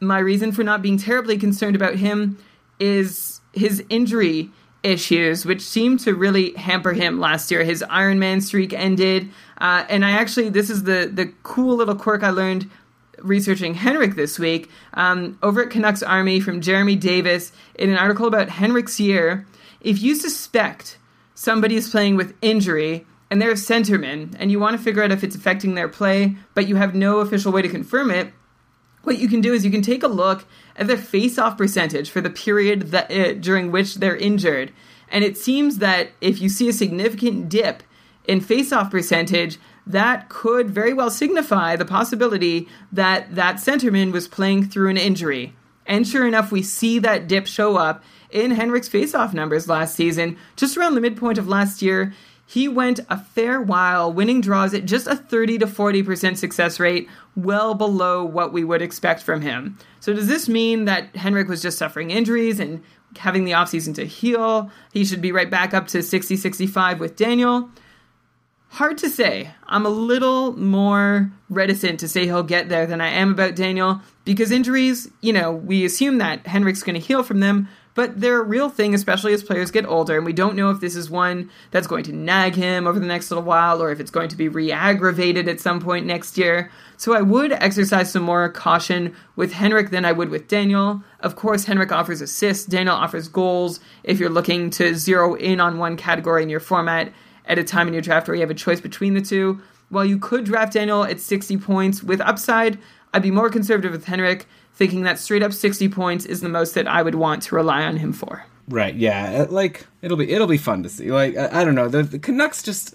[0.00, 2.38] my reason for not being terribly concerned about him
[2.78, 4.50] is his injury
[4.82, 7.64] issues, which seemed to really hamper him last year.
[7.64, 9.28] His Ironman streak ended,
[9.58, 12.70] uh, and I actually this is the the cool little quirk I learned
[13.22, 18.26] researching Henrik this week um, over at Canucks Army from Jeremy Davis in an article
[18.26, 19.46] about Henrik's year.
[19.80, 20.98] If you suspect
[21.34, 25.12] somebody is playing with injury and they're a centerman and you want to figure out
[25.12, 28.32] if it's affecting their play, but you have no official way to confirm it,
[29.02, 30.44] what you can do is you can take a look
[30.76, 34.72] at their face-off percentage for the period that uh, during which they're injured,
[35.08, 37.82] and it seems that if you see a significant dip
[38.26, 39.58] in face-off percentage,
[39.92, 45.54] that could very well signify the possibility that that centerman was playing through an injury.
[45.86, 50.36] And sure enough, we see that dip show up in Henrik's face-off numbers last season,
[50.54, 52.12] just around the midpoint of last year.
[52.46, 57.08] He went a fair while winning draws at just a 30 to 40% success rate,
[57.36, 59.78] well below what we would expect from him.
[60.00, 62.82] So, does this mean that Henrik was just suffering injuries and
[63.16, 64.70] having the offseason to heal?
[64.92, 67.70] He should be right back up to 60 65 with Daniel?
[68.74, 69.50] Hard to say.
[69.66, 74.00] I'm a little more reticent to say he'll get there than I am about Daniel
[74.24, 78.40] because injuries, you know, we assume that Henrik's going to heal from them, but they're
[78.40, 81.10] a real thing, especially as players get older, and we don't know if this is
[81.10, 84.28] one that's going to nag him over the next little while or if it's going
[84.28, 86.70] to be re aggravated at some point next year.
[86.96, 91.02] So I would exercise some more caution with Henrik than I would with Daniel.
[91.18, 95.78] Of course, Henrik offers assists, Daniel offers goals if you're looking to zero in on
[95.78, 97.12] one category in your format
[97.50, 99.60] at a time in your draft where you have a choice between the two.
[99.90, 102.78] While you could draft Daniel at 60 points with upside,
[103.12, 106.74] I'd be more conservative with Henrik thinking that straight up 60 points is the most
[106.74, 108.46] that I would want to rely on him for.
[108.68, 108.94] Right.
[108.94, 109.46] Yeah.
[109.48, 111.10] uh, Like it'll be it'll be fun to see.
[111.10, 111.88] Like I, I don't know.
[111.88, 112.94] The, the Canucks just.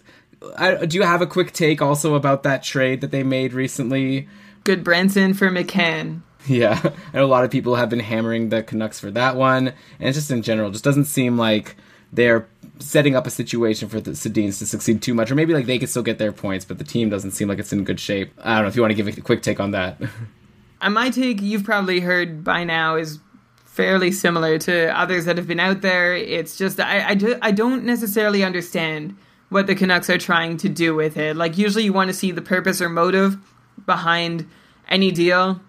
[0.57, 4.27] I, do you have a quick take also about that trade that they made recently?
[4.63, 6.21] Gudbranson for McCann.
[6.47, 6.79] Yeah,
[7.13, 10.29] and a lot of people have been hammering the Canucks for that one, and just
[10.31, 11.75] in general, just doesn't seem like
[12.13, 12.47] they're
[12.79, 15.79] setting up a situation for the Sedins to succeed too much, or maybe like they
[15.79, 18.31] could still get their points, but the team doesn't seem like it's in good shape.
[18.39, 20.01] I don't know if you want to give a quick take on that.
[20.81, 23.19] And my take, you've probably heard by now, is
[23.65, 26.15] fairly similar to others that have been out there.
[26.15, 29.17] It's just I I, do, I don't necessarily understand
[29.49, 31.35] what the Canucks are trying to do with it.
[31.35, 33.37] Like usually you want to see the purpose or motive
[33.85, 34.47] behind
[34.87, 35.59] any deal.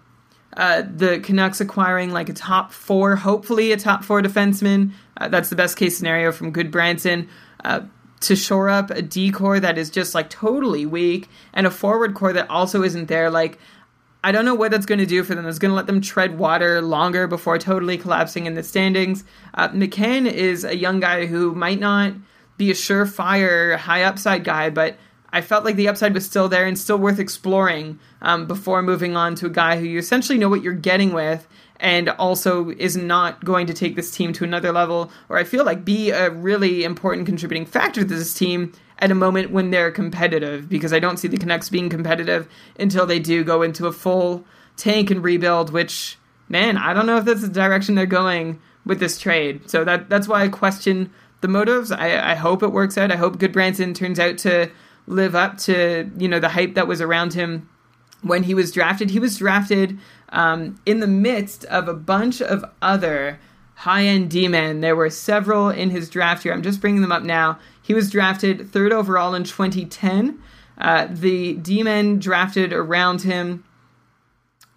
[0.57, 4.91] Uh, the Canucks acquiring like a top four, hopefully a top four defenseman.
[5.15, 7.29] Uh, that's the best case scenario from Gudbranson.
[7.63, 7.81] Uh,
[8.19, 12.15] to shore up a D core that is just like totally weak and a forward
[12.15, 13.29] core that also isn't there.
[13.29, 13.59] Like,
[14.23, 15.45] I don't know what that's going to do for them.
[15.45, 19.23] It's going to let them tread water longer before totally collapsing in the standings.
[19.53, 22.13] Uh, McCann is a young guy who might not
[22.57, 24.97] be a surefire high upside guy, but
[25.31, 29.15] I felt like the upside was still there and still worth exploring um, before moving
[29.15, 31.47] on to a guy who you essentially know what you're getting with
[31.79, 35.63] and also is not going to take this team to another level or I feel
[35.63, 39.91] like be a really important contributing factor to this team at a moment when they're
[39.91, 42.47] competitive because I don't see the Canucks being competitive
[42.79, 44.43] until they do go into a full
[44.75, 46.17] tank and rebuild which
[46.49, 49.69] man, I don't know if that's the direction they're going with this trade.
[49.69, 51.11] So that that's why I question
[51.41, 51.91] the motives.
[51.91, 53.11] I, I hope it works out.
[53.11, 54.71] I hope Gudbranson turns out to
[55.07, 57.69] live up to you know the hype that was around him
[58.21, 59.09] when he was drafted.
[59.09, 59.97] He was drafted
[60.29, 63.39] um, in the midst of a bunch of other
[63.75, 64.81] high end D men.
[64.81, 66.53] There were several in his draft here.
[66.53, 67.59] I'm just bringing them up now.
[67.81, 70.41] He was drafted third overall in 2010.
[70.77, 73.63] Uh, the D men drafted around him.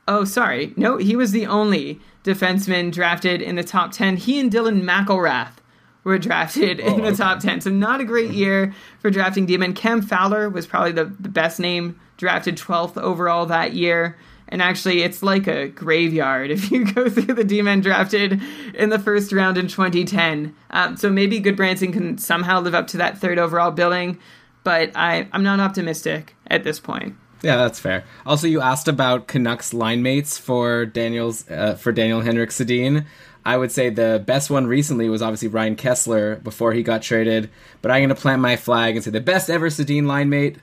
[0.06, 0.72] Oh, sorry.
[0.76, 4.16] No, he was the only defenseman drafted in the top 10.
[4.16, 5.59] He and Dylan McIlrath
[6.04, 7.16] were drafted in the okay.
[7.16, 7.62] top 10.
[7.62, 9.74] So, not a great year for drafting D men.
[9.74, 14.16] Cam Fowler was probably the, the best name, drafted 12th overall that year.
[14.50, 18.40] And actually, it's like a graveyard if you go through the D-men drafted
[18.74, 20.54] in the first round in 2010.
[20.70, 24.18] Um, so maybe Gudbranson can somehow live up to that third overall billing,
[24.64, 27.16] but I, I'm not optimistic at this point.
[27.42, 28.04] Yeah, that's fair.
[28.26, 33.06] Also, you asked about Canucks line mates for Daniel's uh, for Daniel Henrik Sedin.
[33.44, 37.50] I would say the best one recently was obviously Ryan Kesler before he got traded.
[37.82, 40.56] But I'm going to plant my flag and say the best ever Sedin line mate,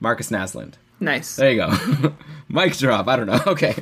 [0.00, 0.74] Markus Naslund.
[1.00, 1.36] Nice.
[1.36, 2.14] There you go.
[2.48, 3.08] Mic drop.
[3.08, 3.40] I don't know.
[3.46, 3.74] Okay.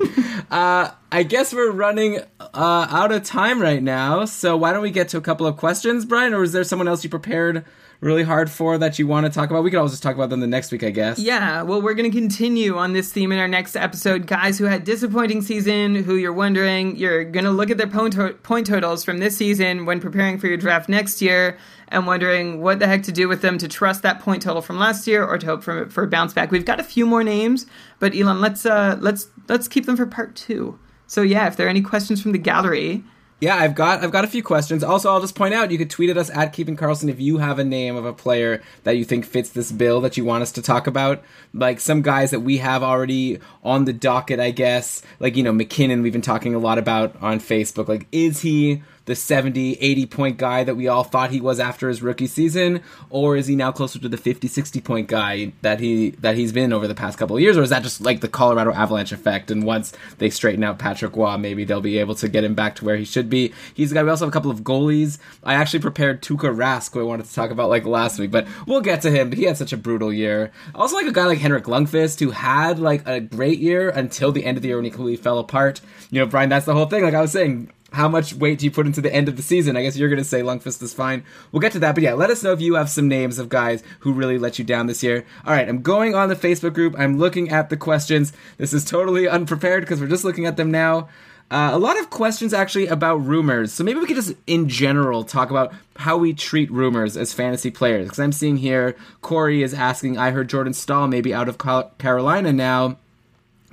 [0.50, 4.26] Uh, I guess we're running uh, out of time right now.
[4.26, 6.34] So why don't we get to a couple of questions, Brian?
[6.34, 7.64] Or is there someone else you prepared
[8.00, 9.64] really hard for that you want to talk about?
[9.64, 11.18] We could always just talk about them the next week, I guess.
[11.18, 14.26] Yeah, well, we're going to continue on this theme in our next episode.
[14.26, 18.14] Guys who had disappointing season, who you're wondering, you're going to look at their point,
[18.14, 22.60] to- point totals from this season when preparing for your draft next year and wondering
[22.60, 25.24] what the heck to do with them to trust that point total from last year
[25.24, 26.50] or to hope for, for a bounce back.
[26.50, 27.66] We've got a few more names,
[27.98, 30.78] but Elon, let's uh, let's let's keep them for part two.
[31.06, 33.04] So yeah, if there are any questions from the gallery,
[33.38, 34.82] Yeah, I've got I've got a few questions.
[34.82, 37.36] Also, I'll just point out you could tweet at us at Keeping Karlsson if you
[37.36, 40.40] have a name of a player that you think fits this bill that you want
[40.40, 41.22] us to talk about.
[41.52, 45.02] Like some guys that we have already on the docket, I guess.
[45.20, 47.88] Like you know MacKinnon, we've been talking a lot about on Facebook.
[47.88, 51.88] Like, is he the 70, 80 point guy that we all thought he was after
[51.88, 55.80] his rookie season, or is he now closer to the 50, 60 point guy that
[55.80, 58.20] he that he's been over the past couple of years, or is that just like
[58.20, 59.50] the Colorado Avalanche effect?
[59.50, 62.76] And once they straighten out Patrick Roy, maybe they'll be able to get him back
[62.76, 63.52] to where he should be.
[63.72, 65.18] He's got we also have a couple of goalies.
[65.42, 68.46] I actually prepared Tuukka Rask, who I wanted to talk about like last week, but
[68.66, 69.30] we'll get to him.
[69.30, 70.50] But he had such a brutal year.
[70.74, 74.44] Also, like a guy like Henrik Lundqvist, who had like a great year until the
[74.44, 75.80] end of the year when he completely fell apart.
[76.10, 77.04] You know, Brian, that's the whole thing.
[77.04, 79.42] Like I was saying, how much weight do you put into the end of the
[79.42, 79.74] season?
[79.74, 81.24] I guess you're going to say Lundqvist is fine.
[81.50, 83.48] We'll get to that, but yeah, let us know if you have some names of
[83.48, 85.24] guys who really let you down this year.
[85.46, 86.94] All right, I'm going on the Facebook group.
[86.98, 88.34] I'm looking at the questions.
[88.58, 91.08] This is totally unprepared because we're just looking at them now.
[91.50, 93.72] Uh, a lot of questions actually about rumors.
[93.72, 97.70] So maybe we could just, in general, talk about how we treat rumors as fantasy
[97.70, 98.06] players.
[98.06, 101.56] Because I'm seeing here, Corey is asking, I heard Jordan Staal maybe out of
[101.98, 102.98] Carolina now.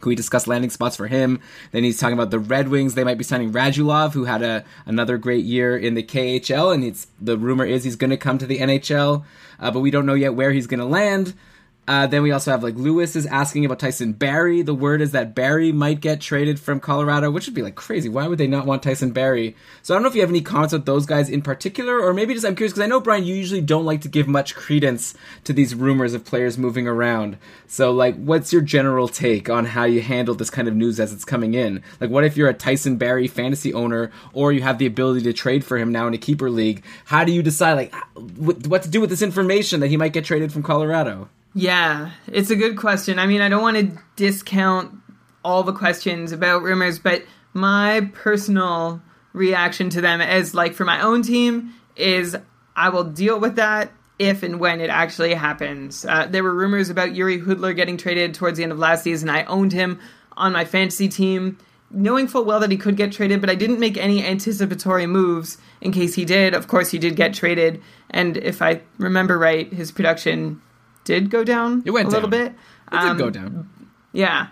[0.04, 1.40] Can we discuss landing spots for him?
[1.72, 2.94] Then he's talking about the Red Wings.
[2.94, 6.84] They might be signing Radulov, who had a another great year in the KHL, and
[6.84, 9.24] it's the rumor is he's going to come to the NHL,
[9.62, 11.34] uh, but we don't know yet where he's going to land.
[11.86, 14.62] Uh, then we also have like Lewis is asking about Tyson Barrie.
[14.62, 18.08] The word is that Barrie might get traded from Colorado, which would be like crazy.
[18.08, 19.54] Why would they not want Tyson Barrie?
[19.82, 22.14] So I don't know if you have any comments with those guys in particular, or
[22.14, 24.56] maybe just I'm curious because I know Brian, you usually don't like to give much
[24.56, 25.14] credence
[25.44, 27.38] to these rumors of players moving around.
[27.68, 31.12] So like, what's your general take on how you handle this kind of news as
[31.12, 31.84] it's coming in?
[32.00, 35.34] Like, what if you're a Tyson Barrie fantasy owner, or you have the ability to
[35.34, 36.82] trade for him now in a keeper league?
[37.06, 37.94] How do you decide like
[38.38, 41.28] what to do with this information that he might get traded from Colorado?
[41.54, 43.20] Yeah, it's a good question.
[43.20, 44.92] I mean, I don't want to discount
[45.44, 47.24] all the questions about rumors, but
[47.54, 49.02] my personal
[49.34, 52.36] reaction to them as like for my own team is
[52.76, 56.06] I will deal with that if and when it actually happens.
[56.06, 59.30] Uh, there were rumors about Jiri Hudler getting traded towards the end of last season.
[59.30, 60.00] I owned him
[60.36, 61.58] on my fantasy team,
[61.92, 65.58] knowing full well that he could get traded, but I didn't make any anticipatory moves
[65.82, 66.56] in case he did.
[66.56, 70.62] Of course, he did get traded, and if I remember right, his production
[71.04, 72.46] did go down it went a little down.
[72.46, 72.56] bit.
[72.92, 73.70] It um, did go down.
[74.12, 74.48] Yeah.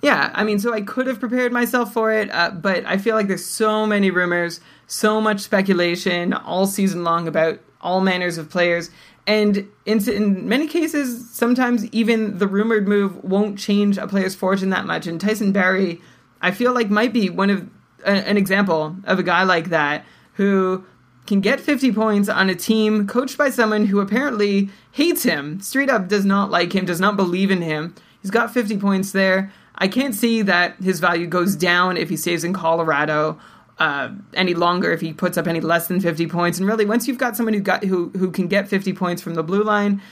[0.00, 3.16] Yeah, I mean, so I could have prepared myself for it, uh, but I feel
[3.16, 8.48] like there's so many rumors, so much speculation all season long about all manners of
[8.48, 8.90] players.
[9.26, 14.70] And in, in many cases, sometimes even the rumored move won't change a player's fortune
[14.70, 15.06] that much.
[15.06, 16.00] And Tyson Barrie,
[16.40, 17.68] I feel like, might be one of
[18.04, 20.04] an example of a guy like that
[20.34, 20.84] who
[21.28, 25.90] can get 50 points on a team coached by someone who apparently hates him, straight
[25.90, 27.94] up does not like him, does not believe in him.
[28.22, 29.52] He's got 50 points there.
[29.74, 33.38] I can't see that his value goes down if he stays in Colorado
[33.78, 36.58] uh, any longer if he puts up any less than 50 points.
[36.58, 39.34] And really, once you've got someone who got who who can get 50 points from
[39.34, 40.02] the blue line,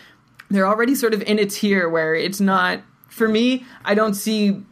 [0.50, 2.80] they're already sort of in a tier where it's not.
[3.08, 4.62] For me, I don't see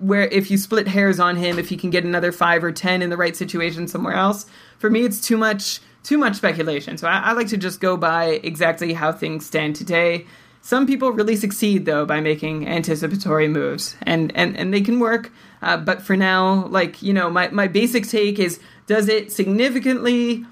[0.00, 3.02] where if you split hairs on him, if he can get another five or 10
[3.02, 4.46] in the right situation somewhere else.
[4.78, 6.96] For me, it's too much too much speculation.
[6.98, 10.26] So I, I like to just go by exactly how things stand today.
[10.62, 15.32] Some people really succeed though by making anticipatory moves, and and and they can work.
[15.62, 20.44] Uh, but for now, like you know, my my basic take is: does it significantly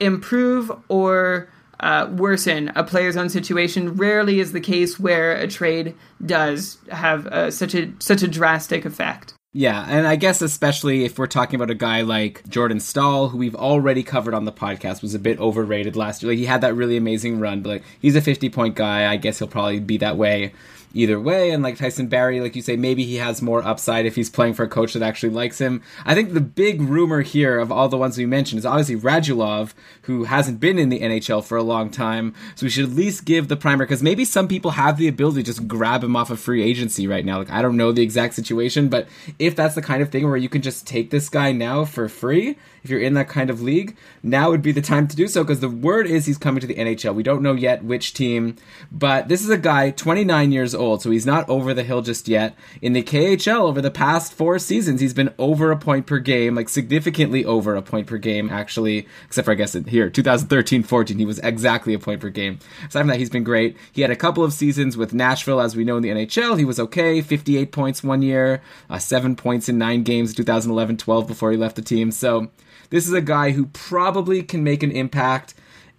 [0.00, 1.48] improve or
[1.80, 3.94] uh, worsen a player's own situation?
[3.94, 5.94] Rarely is the case where a trade
[6.24, 9.34] does have uh, such a such a drastic effect.
[9.56, 13.38] Yeah, and I guess especially if we're talking about a guy like Jordan Staal, who
[13.38, 16.32] we've already covered on the podcast, was a bit overrated last year.
[16.32, 19.10] Like he had that really amazing run, but like he's a 50 point guy.
[19.10, 20.52] I guess he'll probably be that way
[20.94, 21.50] either way.
[21.50, 24.54] And like Tyson Barrie, like you say, maybe he has more upside if he's playing
[24.54, 25.82] for a coach that actually likes him.
[26.04, 29.74] I think the big rumor here of all the ones we mentioned is obviously Radulov,
[30.02, 32.34] who hasn't been in the NHL for a long time.
[32.54, 35.42] So we should at least give the primer because maybe some people have the ability
[35.42, 37.38] to just grab him off of free agency right now.
[37.38, 40.36] Like I don't know the exact situation, but if that's the kind of thing where
[40.36, 43.62] you can just take this guy now for free, if you're in that kind of
[43.62, 46.60] league, now would be the time to do so because the word is he's coming
[46.60, 47.14] to the NHL.
[47.14, 48.56] We don't know yet which team,
[48.92, 52.28] but this is a guy 29 years old, so he's not over the hill just
[52.28, 52.54] yet.
[52.80, 56.54] In the KHL over the past 4 seasons, he's been over a point per game,
[56.54, 61.26] like significantly over a point per game actually, except for I guess here 2013-14 he
[61.26, 62.58] was exactly a point per game.
[62.88, 63.76] Aside from that, he's been great.
[63.92, 66.58] He had a couple of seasons with Nashville as we know in the NHL.
[66.58, 71.50] He was okay, 58 points one year, uh, 7 points in 9 games 2011-12 before
[71.50, 72.10] he left the team.
[72.10, 72.50] So
[72.90, 75.54] this is a guy who probably can make an impact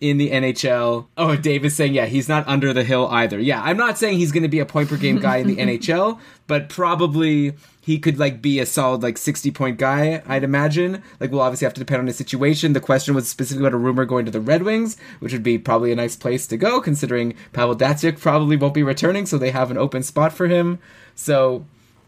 [0.10, 1.08] in the NHL.
[1.18, 3.40] Oh, Dave is saying, yeah, he's not under the hill either.
[3.40, 5.56] Yeah, I'm not saying he's going to be a point per game guy in the
[5.58, 11.04] NHL, but probably he could like be a solid like 60 point guy, I'd imagine.
[11.20, 12.74] Like we'll obviously have to depend on his situation.
[12.74, 15.58] The question was specifically about a rumor going to the Red Wings, which would be
[15.58, 19.52] probably a nice place to go considering Pavel Datsyuk probably won't be returning, so they
[19.52, 20.80] have an open spot for him.
[21.14, 21.66] So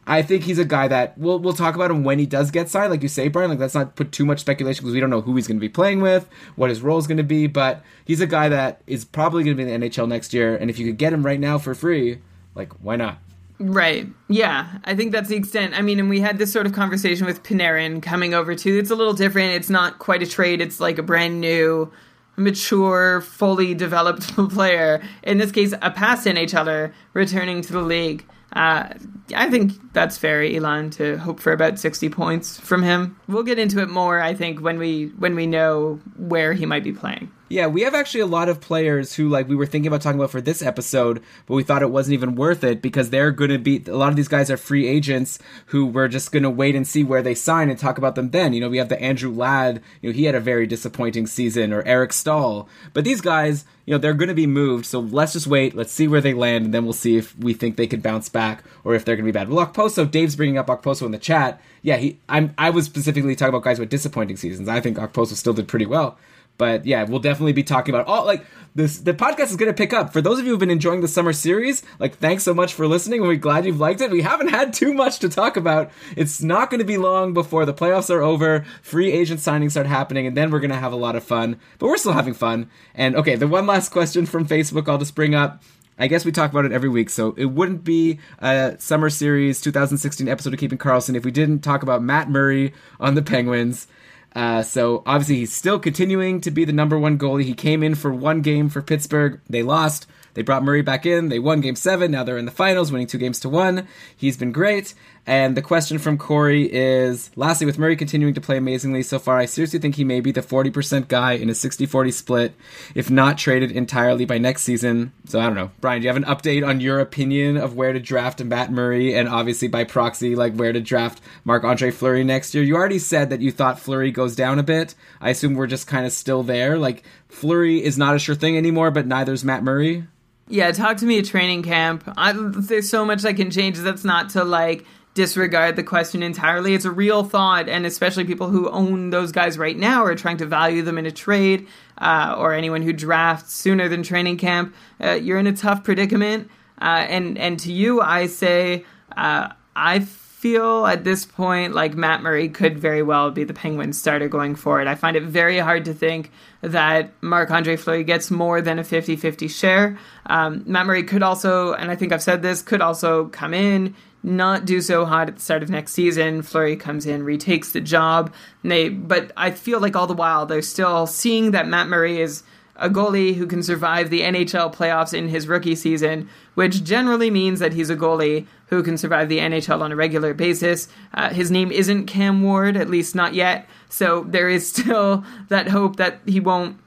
[0.10, 2.70] I think he's a guy that we'll we'll talk about him when he does get
[2.70, 3.50] signed, like you say, Brian.
[3.50, 5.62] Like let's not put too much speculation because we don't know who he's going to
[5.62, 7.46] be playing with, what his role is going to be.
[7.48, 10.56] But he's a guy that is probably going to be in the NHL next year,
[10.56, 12.20] and if you could get him right now for free,
[12.56, 13.20] like why not?
[13.60, 14.08] Right.
[14.30, 14.78] Yeah.
[14.86, 15.74] I think that's the extent.
[15.78, 18.78] I mean, and we had this sort of conversation with Panarin coming over too.
[18.78, 19.54] It's a little different.
[19.54, 20.62] It's not quite a trade.
[20.62, 21.92] It's like a brand new,
[22.36, 25.02] mature, fully developed player.
[25.24, 28.26] In this case, a past NHLer returning to the league.
[28.54, 28.90] Uh,
[29.36, 33.18] I think that's fair, Elon, to hope for about sixty points from him.
[33.28, 36.84] We'll get into it more, I think, when we when we know where he might
[36.84, 37.32] be playing.
[37.50, 40.20] Yeah, we have actually a lot of players who like we were thinking about talking
[40.20, 43.52] about for this episode, but we thought it wasn't even worth it because they're going
[43.52, 46.50] to be a lot of these guys are free agents who we're just going to
[46.50, 48.52] wait and see where they sign and talk about them then.
[48.52, 51.72] You know, we have the Andrew Ladd, you know, he had a very disappointing season
[51.72, 52.68] or Eric Staal.
[52.94, 55.94] But these guys, you know, they're going to be moved, so let's just wait, let's
[55.94, 58.66] see where they land and then we'll see if we think they could bounce back
[58.84, 59.48] or if they're going to be bad.
[59.48, 61.62] Well, Okposo, Dave's bringing up Okposo in the chat.
[61.82, 64.68] Yeah, he I'm I was specifically talking about guys with disappointing seasons.
[64.68, 66.18] I think Okposo still did pretty well.
[66.58, 69.00] But yeah, we'll definitely be talking about all like this.
[69.00, 71.08] The podcast is going to pick up for those of you who've been enjoying the
[71.08, 71.84] summer series.
[72.00, 73.22] Like, thanks so much for listening.
[73.22, 74.12] We're glad you've liked it.
[74.12, 75.92] We haven't had too much to talk about.
[76.16, 79.88] It's not going to be long before the playoffs are over, free agent signings start
[79.88, 81.60] happening, and then we're going to have a lot of fun.
[81.80, 82.70] But we're still having fun.
[82.96, 85.64] And okay, the one last question from Facebook I'll just bring up.
[86.00, 89.60] I guess we talk about it every week, so it wouldn't be a summer series
[89.62, 93.88] 2016 episode of Keeping Karlsson if we didn't talk about Matt Murray on the Penguins.
[94.36, 97.44] Uh, so obviously he's still continuing to be the number one goalie.
[97.44, 99.40] He came in for one game for Pittsburgh.
[99.50, 100.06] They lost.
[100.36, 101.30] They brought Murray back in.
[101.30, 102.12] They won game seven.
[102.12, 103.88] Now they're in the finals, winning two games to one.
[104.16, 104.94] He's been great.
[105.28, 109.38] And the question from Corey is lastly, with Murray continuing to play amazingly so far,
[109.38, 112.54] I seriously think he may be the 40% guy in a 60 40 split,
[112.96, 115.12] if not traded entirely by next season.
[115.26, 115.72] So I don't know.
[115.82, 119.14] Brian, do you have an update on your opinion of where to draft Matt Murray
[119.14, 122.64] and obviously by proxy, like where to draft Marc Andre Fleury next year?
[122.64, 124.96] You already said that you thought Fleury goes down a bit.
[125.20, 126.78] I assume we're just kind of still there.
[126.78, 130.06] Like Fleury is not a sure thing anymore, but neither is Matt Murray.
[130.50, 132.06] Yeah, talk to me at training camp.
[132.16, 133.78] I, there's so much I can change.
[133.80, 134.86] That's not to like
[135.18, 136.76] disregard the question entirely.
[136.76, 140.38] It's a real thought, and especially people who own those guys right now are trying
[140.38, 144.76] to value them in a trade, uh, or anyone who drafts sooner than training camp.
[145.04, 148.86] Uh, you're in a tough predicament, uh, and and to you, I say,
[149.18, 154.00] uh, I feel at this point like Matt Murray could very well be the Penguins
[154.00, 154.86] starter going forward.
[154.86, 158.84] I find it very hard to think that Marc Andre Fleury gets more than a
[158.84, 159.98] 50 50 share.
[160.28, 163.96] Um, Matt Murray could also, and I think I've said this, could also come in,
[164.28, 166.42] not do so hot at the start of next season.
[166.42, 168.34] Fleury comes in, retakes the job.
[168.64, 172.44] they, but I feel like all the while they're still seeing that Matt Murray is
[172.76, 177.60] a goalie who can survive the NHL playoffs in his rookie season, which generally means
[177.60, 180.88] that he's a goalie who can survive the NHL on a regular basis.
[181.14, 185.70] Uh, his name isn't Cam Ward, at least not yet, so there is still that
[185.70, 186.78] hope that he won't,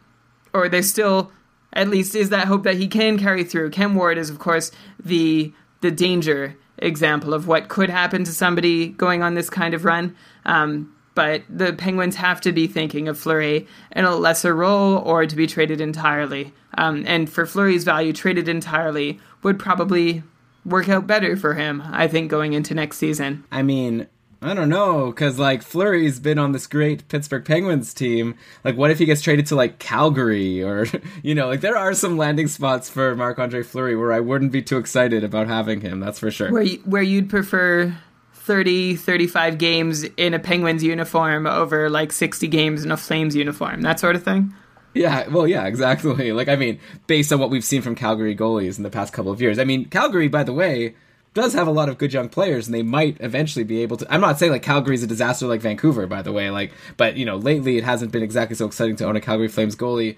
[0.53, 1.33] or there's still,
[1.73, 3.71] at least, is that hope that he can carry through.
[3.71, 4.71] Cam Ward is, of course,
[5.03, 9.85] the the danger example of what could happen to somebody going on this kind of
[9.85, 10.17] run.
[10.45, 15.27] Um, but the Penguins have to be thinking of Fleury in a lesser role or
[15.27, 16.53] to be traded entirely.
[16.79, 20.23] Um, and for Fleury's value, traded entirely would probably
[20.65, 23.45] work out better for him, I think, going into next season.
[23.51, 24.07] I mean,
[24.43, 28.37] I don't know, because like Fleury's been on this great Pittsburgh Penguins team.
[28.65, 30.87] Like, what if he gets traded to like Calgary or,
[31.23, 34.53] you know, like there are some landing spots for Marc Andre Fleury where I wouldn't
[34.53, 36.01] be too excited about having him.
[36.01, 36.51] That's for sure.
[36.51, 37.95] Where you, where you'd prefer
[38.33, 43.83] 30, 35 games in a Penguins uniform over like 60 games in a Flames uniform,
[43.83, 44.55] that sort of thing?
[44.95, 46.33] Yeah, well, yeah, exactly.
[46.33, 49.31] Like, I mean, based on what we've seen from Calgary goalies in the past couple
[49.31, 49.59] of years.
[49.59, 50.95] I mean, Calgary, by the way,
[51.35, 54.13] does have a lot of good young players, and they might eventually be able to.
[54.13, 57.25] I'm not saying like Calgary's a disaster like Vancouver, by the way, like, but you
[57.25, 60.17] know, lately it hasn't been exactly so exciting to own a Calgary Flames goalie.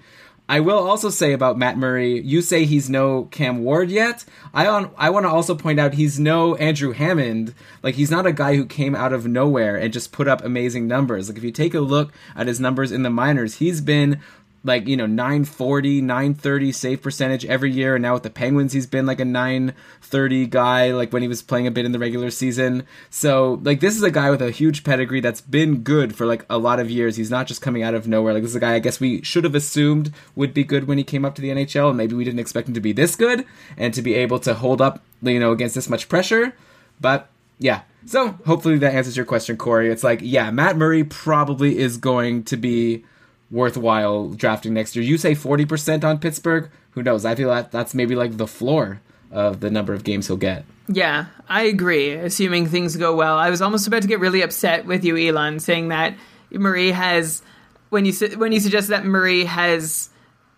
[0.49, 4.25] I will also say about Matt Murray, you say he's no Cam Ward yet.
[4.53, 7.53] I on I want to also point out he's no Andrew Hammond.
[7.81, 10.85] Like he's not a guy who came out of nowhere and just put up amazing
[10.85, 11.29] numbers.
[11.29, 14.19] Like if you take a look at his numbers in the minors, he's been
[14.63, 17.95] like you know 940 930 save percentage every year.
[17.95, 21.41] And now with the penguins he's been like a 930 guy like when he was
[21.41, 22.85] playing a bit in the regular season.
[23.09, 26.45] So like this is a guy with a huge pedigree that's been good for like
[26.49, 27.17] a lot of years.
[27.17, 28.33] He's not just coming out of nowhere.
[28.33, 30.97] Like this is a guy i guess we should have assumed would be good when
[30.97, 33.15] he came up to the nhl and maybe we didn't expect him to be this
[33.15, 33.45] good
[33.77, 36.55] and to be able to hold up you know against this much pressure.
[37.01, 37.29] But
[37.59, 37.81] yeah.
[38.05, 39.89] So hopefully that answers your question corey.
[39.91, 43.03] It's like yeah matt murray probably is going to be
[43.53, 45.05] worthwhile drafting next year.
[45.05, 46.69] You say 40% on Pittsburgh?
[46.91, 47.23] Who knows?
[47.23, 48.99] I feel that that's maybe like the floor
[49.31, 50.65] of the number of games he'll get.
[50.87, 52.11] Yeah, I agree.
[52.11, 55.59] Assuming things go well, I was almost about to get really upset with you, Elon,
[55.59, 56.15] saying that
[56.51, 57.41] Murray has
[57.89, 60.09] when you when you suggest that Murray has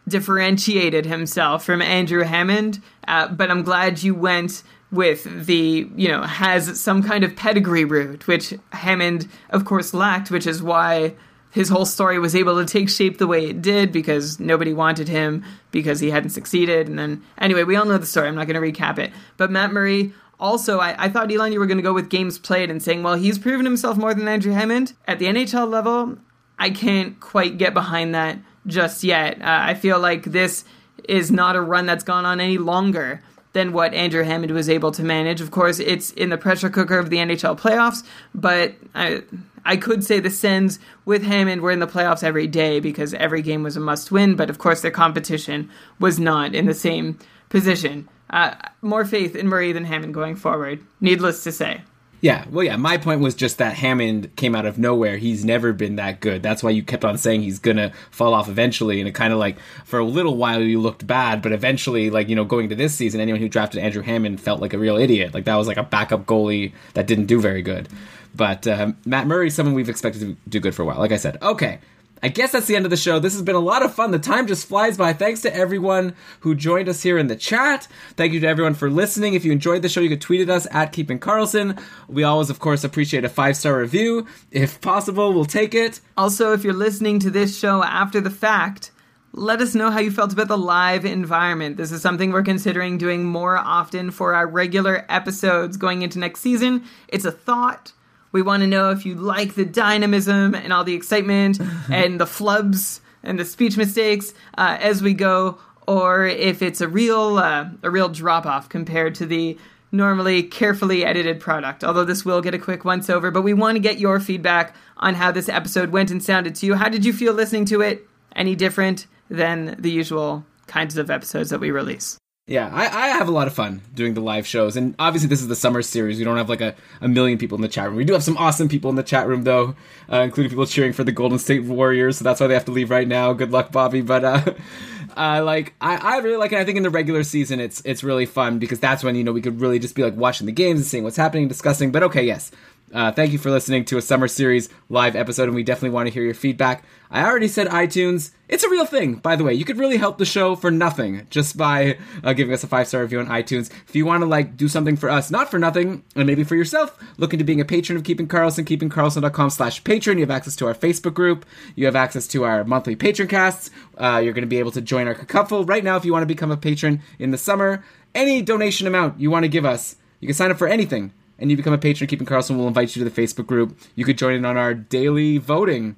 [0.07, 2.81] differentiated himself from Andrew Hammond.
[3.07, 7.85] Uh, but I'm glad you went with the you know has some kind of pedigree
[7.85, 11.13] route, which Hammond of course lacked, which is why
[11.56, 15.07] his whole story was able to take shape the way it did because nobody wanted
[15.07, 15.41] him
[15.72, 16.90] because he hadn't succeeded.
[16.90, 18.27] And then, anyway, we all know the story.
[18.27, 19.14] I'm not going to recap it.
[19.38, 22.38] But Matt Murray, also, I, I thought, Elon, you were going to go with games
[22.38, 24.91] played and saying, well, he's proven himself more than Andrew Hammond.
[25.07, 26.18] At the NHL level,
[26.60, 28.38] I can't quite get behind that
[28.68, 29.41] just yet.
[29.41, 30.65] Uh, I feel like this
[31.07, 33.23] is not a run that's gone on any longer
[33.56, 35.40] than what Andrew Hammond was able to manage.
[35.40, 38.03] Of course, it's in the pressure cooker of the NHL playoffs,
[38.36, 39.23] but I,
[39.64, 43.41] I could say the Sens with Hammond were in the playoffs every day because every
[43.41, 45.72] game was a must win, but of course their competition
[46.02, 47.18] was not in the same
[47.48, 48.10] position.
[48.30, 51.82] Uh, more faith in Murray than Hammond going forward, needless to say.
[52.21, 52.75] Yeah, well, yeah.
[52.75, 55.17] My point was just that Hammond came out of nowhere.
[55.17, 56.41] He's never been that good.
[56.41, 58.99] That's why you kept on saying he's gonna fall off eventually.
[58.99, 62.29] And it kind of like for a little while you looked bad, but eventually, like
[62.29, 64.97] you know, going to this season, anyone who drafted Andrew Hammond felt like a real
[64.97, 65.33] idiot.
[65.33, 67.89] Like that was like a backup goalie that didn't do very good.
[68.33, 70.99] But uh, Matt Murray, someone we've expected to do good for a while.
[70.99, 71.79] Like I said, okay.
[72.23, 73.19] I guess that's the end of the show.
[73.19, 74.11] This has been a lot of fun.
[74.11, 75.13] The time just flies by.
[75.13, 77.87] Thanks to everyone who joined us here in the chat.
[78.15, 79.33] Thank you to everyone for listening.
[79.33, 81.79] If you enjoyed the show, you could tweet at us at Keeping Karlsson.
[82.07, 84.25] We always, of course, appreciate a five star review.
[84.51, 85.99] If possible, we'll take it.
[86.17, 88.91] Also, if you're listening to this show after the fact,
[89.33, 91.75] let us know how you felt about the live environment.
[91.75, 96.39] This is something we're considering doing more often for our regular episodes going into next
[96.39, 96.85] season.
[97.09, 97.91] It's a thought.
[98.36, 101.57] We want to know if you like the dynamism and all the excitement
[101.90, 105.57] and the flubs and the speech mistakes uh, as we go,
[105.88, 109.57] or if it's a real uh, a real drop off compared to the
[109.94, 111.86] normally carefully edited product.
[111.86, 114.76] Although this will get a quick once over, but we want to get your feedback
[114.98, 116.76] on how this episode went and sounded to you.
[116.76, 118.06] How did you feel listening to it?
[118.36, 122.18] Any different than the usual kinds of episodes that we release?
[122.47, 125.41] Yeah, I, I have a lot of fun doing the live shows, and obviously this
[125.41, 126.19] is the summer series.
[126.19, 127.95] We don't have like a, a million people in the chat room.
[127.95, 129.76] We do have some awesome people in the chat room though,
[130.11, 132.19] uh, including people cheering for the Golden State Warriors.
[132.19, 133.34] So that's why they have to leave right now.
[133.34, 134.01] Good luck, Bobby.
[134.01, 134.53] But uh,
[135.17, 136.59] uh, like I, I really like it.
[136.59, 139.31] I think in the regular season it's it's really fun because that's when you know
[139.31, 141.91] we could really just be like watching the games and seeing what's happening, discussing.
[141.91, 142.51] But okay, yes,
[142.95, 146.07] uh, thank you for listening to a summer series live episode, and we definitely want
[146.07, 146.85] to hear your feedback.
[147.11, 148.31] I already said iTunes.
[148.47, 149.53] It's a real thing, by the way.
[149.53, 152.88] You could really help the show for nothing just by uh, giving us a five
[152.88, 153.69] star review on iTunes.
[153.89, 156.55] If you want to like do something for us, not for nothing, and maybe for
[156.55, 160.17] yourself, look into being a patron of Keeping Karlsson, keepingkarlsson.com slash patron.
[160.17, 161.45] You have access to our Facebook group.
[161.76, 163.72] You have access to our monthly patron casts.
[163.97, 166.23] Uh, you're going to be able to join our couple right now if you want
[166.23, 167.84] to become a patron in the summer.
[168.13, 171.52] Any donation amount you want to give us, you can sign up for anything and
[171.52, 173.78] you become a patron of Keeping Karlsson, we'll invite you to the Facebook group.
[173.95, 175.95] You could join in on our daily voting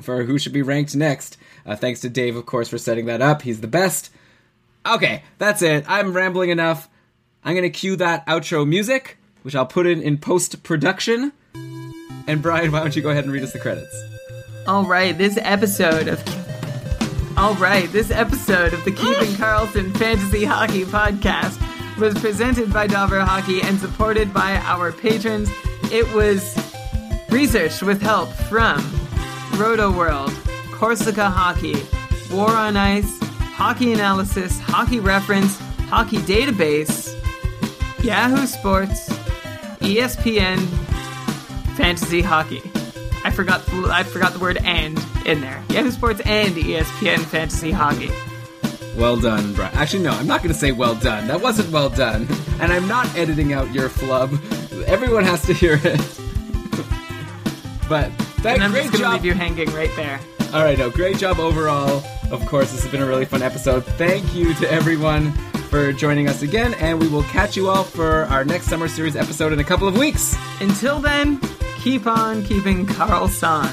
[0.00, 1.36] for who should be ranked next.
[1.64, 3.42] Uh, thanks to Dave, of course, for setting that up.
[3.42, 4.10] He's the best.
[4.86, 5.84] Okay, that's it.
[5.88, 6.88] I'm rambling enough.
[7.42, 11.32] I'm going to cue that outro music, which I'll put in in post production.
[12.28, 13.94] And Brian, why don't you go ahead and read us the credits?
[14.66, 20.84] All right, this episode of All right, this episode of the Keeping Karlsson Fantasy Hockey
[20.84, 21.60] Podcast
[21.98, 25.50] was presented by Dobber Hockey and supported by our patrons.
[25.84, 26.56] It was
[27.30, 28.80] researched with help from
[29.52, 30.34] Rotoworld,
[30.72, 31.76] Corsica Hockey,
[32.34, 33.18] War on Ice,
[33.54, 35.58] Hockey Analysis, Hockey Reference,
[35.88, 37.14] Hockey Database,
[38.04, 39.08] Yahoo Sports,
[39.80, 40.58] ESPN,
[41.76, 42.60] Fantasy Hockey.
[43.24, 45.62] I forgot I forgot the word and in there.
[45.70, 48.10] Yahoo Sports and ESPN Fantasy Hockey.
[48.96, 49.74] Well done, Brian.
[49.74, 51.26] Actually, no, I'm not going to say well done.
[51.28, 52.26] That wasn't well done.
[52.60, 54.32] And I'm not editing out your flub.
[54.86, 56.00] Everyone has to hear it.
[57.88, 58.10] but
[58.42, 59.12] that, And I'm great just gonna job.
[59.14, 60.18] leave you hanging right there.
[60.54, 62.02] All right, no, great job overall.
[62.30, 63.84] Of course, this has been a really fun episode.
[63.84, 65.32] Thank you to everyone
[65.70, 69.16] for joining us again, and we will catch you all for our next summer series
[69.16, 70.36] episode in a couple of weeks.
[70.60, 71.40] Until then,
[71.80, 73.68] keep on keeping Carl Son.